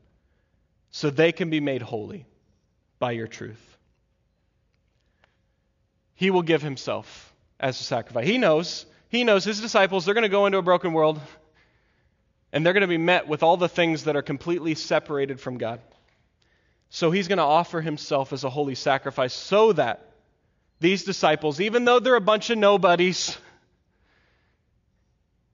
so 0.90 1.11
they 1.11 1.33
can 1.33 1.51
be 1.51 1.61
made 1.61 1.83
holy 1.83 2.27
by 2.99 3.12
your 3.12 3.27
truth. 3.27 3.79
He 6.14 6.31
will 6.31 6.42
give 6.42 6.62
himself 6.62 7.33
as 7.61 7.81
a 7.81 7.85
sacrifice. 7.85 8.27
He 8.27 8.38
knows, 8.38 8.87
he 9.09 9.25
knows 9.25 9.44
his 9.44 9.61
disciples, 9.61 10.05
they're 10.05 10.14
going 10.14 10.23
to 10.23 10.29
go 10.29 10.47
into 10.47 10.59
a 10.59 10.62
broken 10.62 10.92
world. 10.92 11.21
And 12.53 12.64
they're 12.64 12.73
going 12.73 12.81
to 12.81 12.87
be 12.87 12.97
met 12.97 13.29
with 13.29 13.42
all 13.42 13.59
the 13.59 13.68
things 13.68 14.05
that 14.05 14.16
are 14.16 14.23
completely 14.23 14.75
separated 14.75 15.38
from 15.38 15.59
God. 15.59 15.81
So 16.88 17.11
he's 17.11 17.29
going 17.29 17.38
to 17.38 17.44
offer 17.44 17.83
himself 17.83 18.33
as 18.33 18.42
a 18.42 18.51
holy 18.51 18.75
sacrifice 18.75 19.35
so 19.35 19.75
that 19.75 20.09
these 20.81 21.05
disciples, 21.05 21.61
even 21.61 21.85
though 21.85 22.01
they're 22.01 22.14
a 22.14 22.21
bunch 22.21 22.49
of 22.49 22.57
nobodies, 22.57 23.37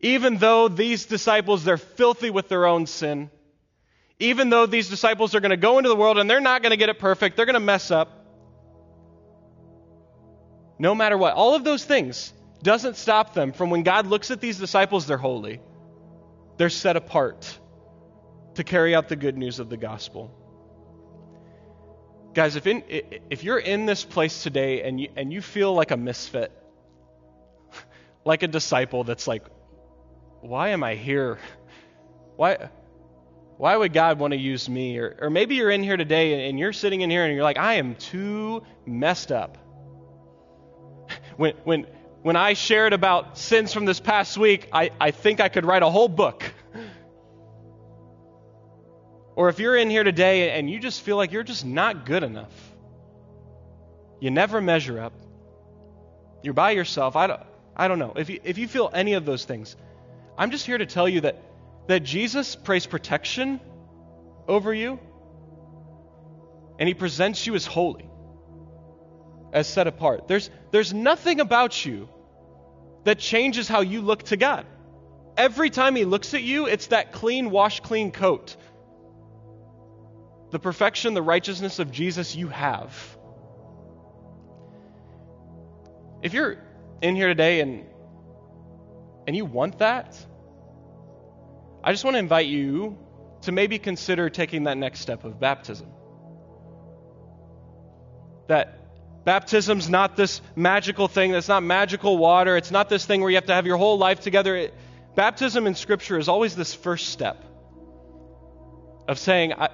even 0.01 0.37
though 0.37 0.69
these 0.69 1.07
disciples, 1.07 1.65
they're 1.65 1.77
filthy 1.77 2.31
with 2.31 2.49
their 2.49 2.67
own 2.67 2.87
sin, 2.87 3.31
even 4.19 4.51
though 4.51 4.67
these 4.67 4.89
disciples 4.89 5.35
are 5.35 5.41
going 5.41 5.51
to 5.51 5.57
go 5.57 5.79
into 5.79 5.89
the 5.89 5.97
world 5.97 6.19
and 6.19 6.29
they're 6.29 6.41
not 6.41 6.63
going 6.63 6.71
to 6.71 6.77
get 6.77 6.89
it 6.89 6.99
perfect, 6.99 7.37
they're 7.37 7.47
going 7.47 7.55
to 7.55 7.61
mess 7.61 7.91
up. 7.91 8.25
No 10.79 10.95
matter 10.95 11.17
what, 11.17 11.35
all 11.35 11.55
of 11.55 11.65
those 11.65 11.85
things 11.85 12.33
doesn't 12.63 12.97
stop 12.97 13.35
them 13.35 13.53
from 13.53 13.71
when 13.71 13.83
God 13.83 14.07
looks 14.07 14.31
at 14.31 14.41
these 14.41 14.59
disciples, 14.59 15.07
they're 15.07 15.19
holy. 15.19 15.61
They're 16.57 16.71
set 16.71 16.97
apart 16.97 17.59
to 18.55 18.65
carry 18.65 18.95
out 18.95 19.09
the 19.09 19.17
good 19.17 19.37
news 19.37 19.59
of 19.59 19.69
the 19.69 19.77
gospel. 19.77 20.31
Guys, 22.33 22.57
if, 22.57 22.67
in, 22.67 22.83
if 23.31 23.45
you're 23.45 23.59
in 23.59 23.87
this 23.87 24.05
place 24.05 24.43
today 24.43 24.83
and 24.83 25.01
you, 25.01 25.09
and 25.17 25.33
you 25.33 25.41
feel 25.41 25.73
like 25.73 25.91
a 25.91 25.97
misfit, 25.97 26.51
like 28.25 28.43
a 28.43 28.49
disciple 28.49 29.05
that's 29.05 29.27
like, 29.29 29.45
why 30.45 30.71
am 30.71 30.85
I 30.85 30.95
here? 30.95 31.39
Why, 32.37 32.69
why 33.57 33.77
would 33.77 33.95
God 33.95 34.19
want 34.19 34.33
to 34.33 34.39
use 34.39 34.69
me? 34.69 34.99
Or, 34.99 35.17
or 35.23 35.31
maybe 35.31 35.55
you're 35.55 35.71
in 35.71 35.83
here 35.83 35.97
today 35.97 36.49
and 36.49 36.59
you're 36.59 36.75
sitting 36.75 37.01
in 37.01 37.09
here 37.09 37.25
and 37.25 37.35
you're 37.35 37.43
like, 37.43 37.57
I 37.57 37.75
am 37.75 37.95
too 37.95 38.63
messed 38.85 39.33
up. 39.33 39.57
When, 41.37 41.55
when, 41.65 41.87
when 42.23 42.37
I 42.37 42.53
shared 42.53 42.93
about 42.93 43.39
sins 43.39 43.73
from 43.73 43.87
this 43.87 44.01
past 44.01 44.37
week, 44.37 44.69
I, 44.73 44.91
I 45.01 45.13
think 45.13 45.41
I 45.41 45.49
could 45.49 45.65
write 45.65 45.83
a 45.83 45.89
whole 45.89 46.09
book. 46.09 46.45
Or 49.37 49.49
if 49.49 49.59
you're 49.59 49.77
in 49.77 49.91
here 49.91 50.05
today 50.05 50.51
and 50.51 50.71
you 50.71 50.79
just 50.79 51.01
feel 51.01 51.17
like 51.17 51.33
you're 51.33 51.43
just 51.43 51.65
not 51.65 52.07
good 52.07 52.23
enough, 52.23 52.53
you 54.21 54.31
never 54.31 54.61
measure 54.61 55.01
up, 55.01 55.13
you're 56.43 56.55
by 56.55 56.73
yourself, 56.73 57.17
I 57.17 57.29
don't, 57.29 57.41
I 57.75 57.89
don't 57.89 57.99
know. 57.99 58.13
If 58.15 58.31
you, 58.31 58.41
if 58.45 58.59
you 58.59 58.69
feel 58.69 58.91
any 58.93 59.15
of 59.15 59.25
those 59.25 59.45
things, 59.45 59.75
I'm 60.37 60.51
just 60.51 60.67
here 60.67 60.79
to 60.79 60.87
tell 60.87 61.09
you 61.09 61.23
that, 61.23 61.43
that 61.89 62.01
Jesus 62.01 62.57
prays 62.57 62.87
protection 62.87 63.61
over 64.49 64.75
you, 64.75 64.99
and 66.79 66.89
he 66.89 66.95
presents 66.95 67.47
you 67.47 67.55
as 67.55 67.67
holy, 67.67 68.09
as 69.53 69.69
set 69.69 69.87
apart. 69.87 70.29
There's, 70.29 70.51
there's 70.71 70.93
nothing 70.93 71.41
about 71.41 71.85
you 71.85 72.09
that 73.05 73.19
changes 73.19 73.69
how 73.69 73.81
you 73.81 74.01
look 74.01 74.25
to 74.25 74.37
God. 74.37 74.67
Every 75.37 75.71
time 75.71 75.97
he 75.97 76.05
looks 76.05 76.35
at 76.35 76.43
you, 76.43 76.67
it's 76.67 76.89
that 76.89 77.13
clean, 77.13 77.51
wash 77.51 77.81
clean 77.81 78.13
coat 78.13 78.57
the 80.55 80.61
perfection, 80.61 81.15
the 81.15 81.23
righteousness 81.23 81.81
of 81.81 81.91
Jesus 81.91 82.37
you 82.37 82.47
have. 82.47 83.19
If 86.23 86.33
you're 86.33 86.59
in 87.03 87.17
here 87.17 87.27
today 87.27 87.59
and 87.59 87.85
and 89.27 89.37
you 89.37 89.45
want 89.45 89.79
that, 89.79 90.17
I 91.83 91.93
just 91.93 92.05
want 92.05 92.15
to 92.15 92.19
invite 92.19 92.47
you 92.47 92.99
to 93.43 93.53
maybe 93.53 93.79
consider 93.79 94.31
taking 94.31 94.65
that 94.65 94.79
next 94.79 95.01
step 95.01 95.25
of 95.25 95.39
baptism. 95.39 95.89
That 98.49 99.25
baptism's 99.25 99.89
not 99.89 100.17
this 100.17 100.41
magical 100.57 101.09
thing, 101.09 101.33
that's 101.33 101.49
not 101.49 101.63
magical 101.63 102.17
water, 102.17 102.57
it's 102.57 102.71
not 102.71 102.89
this 102.89 103.05
thing 103.05 103.21
where 103.21 103.31
you 103.31 103.37
have 103.37 103.47
to 103.47 103.55
have 103.55 103.67
your 103.67 103.77
whole 103.77 103.99
life 103.99 104.21
together. 104.21 104.57
It, 104.57 104.75
baptism 105.15 105.67
in 105.67 105.75
Scripture 105.75 106.19
is 106.19 106.29
always 106.29 106.57
this 106.57 106.75
first 106.75 107.09
step 107.11 107.43
of 109.07 109.19
saying, 109.19 109.53
I, 109.53 109.69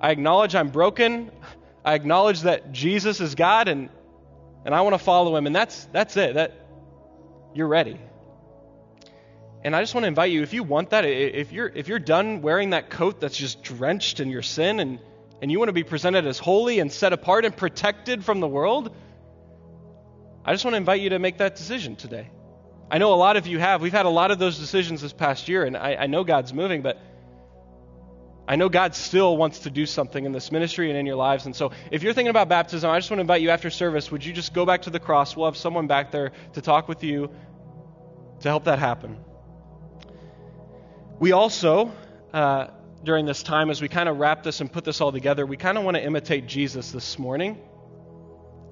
I 0.00 0.10
acknowledge 0.10 0.54
I'm 0.54 0.68
broken. 0.68 1.30
I 1.84 1.94
acknowledge 1.94 2.42
that 2.42 2.72
Jesus 2.72 3.20
is 3.20 3.34
God 3.34 3.68
and, 3.68 3.90
and 4.64 4.74
I 4.74 4.82
want 4.82 4.94
to 4.94 4.98
follow 4.98 5.36
him. 5.36 5.46
And 5.46 5.54
that's, 5.54 5.84
that's 5.86 6.16
it. 6.16 6.34
That, 6.34 6.52
you're 7.54 7.68
ready. 7.68 7.98
And 9.64 9.74
I 9.74 9.80
just 9.80 9.94
want 9.94 10.04
to 10.04 10.08
invite 10.08 10.30
you, 10.30 10.42
if 10.42 10.52
you 10.52 10.62
want 10.62 10.90
that, 10.90 11.06
if 11.06 11.50
you're, 11.50 11.68
if 11.68 11.88
you're 11.88 11.98
done 11.98 12.42
wearing 12.42 12.70
that 12.70 12.90
coat 12.90 13.18
that's 13.18 13.36
just 13.36 13.62
drenched 13.62 14.20
in 14.20 14.28
your 14.28 14.42
sin 14.42 14.78
and, 14.78 14.98
and 15.40 15.50
you 15.50 15.58
want 15.58 15.70
to 15.70 15.74
be 15.74 15.84
presented 15.84 16.26
as 16.26 16.38
holy 16.38 16.80
and 16.80 16.92
set 16.92 17.14
apart 17.14 17.46
and 17.46 17.56
protected 17.56 18.26
from 18.26 18.40
the 18.40 18.46
world, 18.46 18.94
I 20.44 20.52
just 20.52 20.66
want 20.66 20.74
to 20.74 20.76
invite 20.76 21.00
you 21.00 21.10
to 21.10 21.18
make 21.18 21.38
that 21.38 21.56
decision 21.56 21.96
today. 21.96 22.28
I 22.90 22.98
know 22.98 23.14
a 23.14 23.16
lot 23.16 23.38
of 23.38 23.46
you 23.46 23.58
have. 23.58 23.80
We've 23.80 23.90
had 23.90 24.04
a 24.04 24.10
lot 24.10 24.30
of 24.30 24.38
those 24.38 24.58
decisions 24.58 25.00
this 25.00 25.14
past 25.14 25.48
year, 25.48 25.64
and 25.64 25.78
I, 25.78 25.94
I 25.94 26.06
know 26.08 26.24
God's 26.24 26.52
moving, 26.52 26.82
but 26.82 27.00
I 28.46 28.56
know 28.56 28.68
God 28.68 28.94
still 28.94 29.34
wants 29.38 29.60
to 29.60 29.70
do 29.70 29.86
something 29.86 30.26
in 30.26 30.32
this 30.32 30.52
ministry 30.52 30.90
and 30.90 30.98
in 30.98 31.06
your 31.06 31.16
lives. 31.16 31.46
And 31.46 31.56
so, 31.56 31.72
if 31.90 32.02
you're 32.02 32.12
thinking 32.12 32.28
about 32.28 32.50
baptism, 32.50 32.90
I 32.90 32.98
just 32.98 33.10
want 33.10 33.18
to 33.18 33.22
invite 33.22 33.40
you 33.40 33.48
after 33.48 33.70
service, 33.70 34.12
would 34.12 34.22
you 34.22 34.34
just 34.34 34.52
go 34.52 34.66
back 34.66 34.82
to 34.82 34.90
the 34.90 35.00
cross? 35.00 35.34
We'll 35.34 35.46
have 35.46 35.56
someone 35.56 35.86
back 35.86 36.10
there 36.10 36.32
to 36.52 36.60
talk 36.60 36.86
with 36.86 37.02
you 37.02 37.30
to 38.40 38.48
help 38.48 38.64
that 38.64 38.78
happen. 38.78 39.16
We 41.18 41.32
also, 41.32 41.92
uh, 42.32 42.68
during 43.04 43.26
this 43.26 43.42
time, 43.42 43.70
as 43.70 43.80
we 43.80 43.88
kind 43.88 44.08
of 44.08 44.18
wrap 44.18 44.42
this 44.42 44.60
and 44.60 44.70
put 44.70 44.84
this 44.84 45.00
all 45.00 45.12
together, 45.12 45.46
we 45.46 45.56
kind 45.56 45.78
of 45.78 45.84
want 45.84 45.96
to 45.96 46.02
imitate 46.02 46.46
Jesus 46.46 46.90
this 46.90 47.18
morning. 47.18 47.58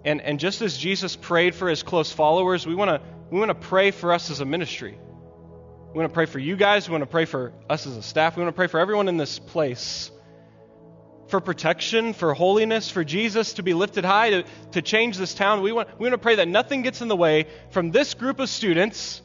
And, 0.04 0.20
and 0.20 0.40
just 0.40 0.60
as 0.62 0.76
Jesus 0.76 1.14
prayed 1.14 1.54
for 1.54 1.68
his 1.68 1.82
close 1.82 2.10
followers, 2.10 2.66
we 2.66 2.74
want 2.74 2.90
to 2.90 3.00
we 3.30 3.38
want 3.38 3.48
to 3.48 3.54
pray 3.54 3.92
for 3.92 4.12
us 4.12 4.30
as 4.30 4.40
a 4.40 4.44
ministry. 4.44 4.98
We 4.98 5.98
want 5.98 6.10
to 6.10 6.12
pray 6.12 6.26
for 6.26 6.38
you 6.38 6.54
guys. 6.54 6.86
We 6.86 6.92
want 6.92 7.02
to 7.02 7.10
pray 7.10 7.24
for 7.24 7.54
us 7.70 7.86
as 7.86 7.96
a 7.96 8.02
staff. 8.02 8.36
We 8.36 8.42
want 8.42 8.54
to 8.54 8.56
pray 8.56 8.66
for 8.66 8.78
everyone 8.78 9.08
in 9.08 9.16
this 9.16 9.38
place 9.38 10.10
for 11.28 11.40
protection, 11.40 12.12
for 12.12 12.34
holiness, 12.34 12.90
for 12.90 13.04
Jesus 13.04 13.54
to 13.54 13.62
be 13.62 13.72
lifted 13.72 14.04
high, 14.04 14.30
to, 14.30 14.44
to 14.72 14.82
change 14.82 15.16
this 15.16 15.32
town. 15.32 15.62
We 15.62 15.72
want, 15.72 15.88
we 15.98 16.10
want 16.10 16.12
to 16.12 16.18
pray 16.18 16.34
that 16.34 16.48
nothing 16.48 16.82
gets 16.82 17.00
in 17.00 17.08
the 17.08 17.16
way 17.16 17.46
from 17.70 17.90
this 17.90 18.12
group 18.12 18.38
of 18.38 18.50
students 18.50 19.22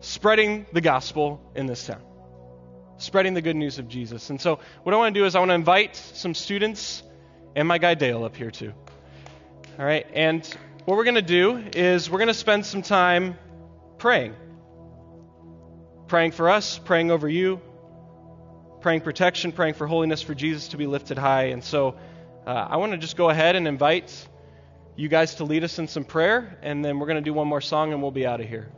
spreading 0.00 0.66
the 0.72 0.80
gospel 0.80 1.40
in 1.54 1.66
this 1.66 1.86
town, 1.86 2.02
spreading 2.98 3.34
the 3.34 3.42
good 3.42 3.56
news 3.56 3.78
of 3.78 3.88
Jesus. 3.88 4.30
And 4.30 4.40
so, 4.40 4.58
what 4.82 4.94
I 4.94 4.98
want 4.98 5.14
to 5.14 5.20
do 5.20 5.26
is, 5.26 5.34
I 5.34 5.38
want 5.38 5.50
to 5.50 5.54
invite 5.54 5.96
some 5.96 6.34
students 6.34 7.02
and 7.54 7.66
my 7.66 7.78
guy 7.78 7.94
Dale 7.94 8.24
up 8.24 8.36
here 8.36 8.50
too. 8.50 8.72
All 9.78 9.84
right, 9.84 10.06
and 10.12 10.46
what 10.84 10.96
we're 10.96 11.04
going 11.04 11.14
to 11.14 11.22
do 11.22 11.56
is 11.74 12.10
we're 12.10 12.18
going 12.18 12.28
to 12.28 12.34
spend 12.34 12.66
some 12.66 12.82
time 12.82 13.38
praying 13.98 14.34
praying 16.10 16.32
for 16.32 16.50
us, 16.50 16.76
praying 16.76 17.12
over 17.12 17.28
you, 17.28 17.60
praying 18.80 19.00
protection, 19.00 19.52
praying 19.52 19.74
for 19.74 19.86
holiness 19.86 20.20
for 20.20 20.34
Jesus 20.34 20.66
to 20.68 20.76
be 20.76 20.88
lifted 20.88 21.16
high. 21.16 21.44
And 21.44 21.62
so 21.62 21.96
uh, 22.44 22.50
I 22.50 22.78
want 22.78 22.90
to 22.90 22.98
just 22.98 23.16
go 23.16 23.30
ahead 23.30 23.54
and 23.54 23.68
invite 23.68 24.28
you 24.96 25.08
guys 25.08 25.36
to 25.36 25.44
lead 25.44 25.62
us 25.62 25.78
in 25.78 25.86
some 25.86 26.02
prayer, 26.02 26.58
and 26.62 26.84
then 26.84 26.98
we're 26.98 27.06
going 27.06 27.22
to 27.22 27.22
do 27.22 27.32
one 27.32 27.46
more 27.46 27.60
song 27.60 27.92
and 27.92 28.02
we'll 28.02 28.10
be 28.10 28.26
out 28.26 28.40
of 28.40 28.48
here. 28.48 28.72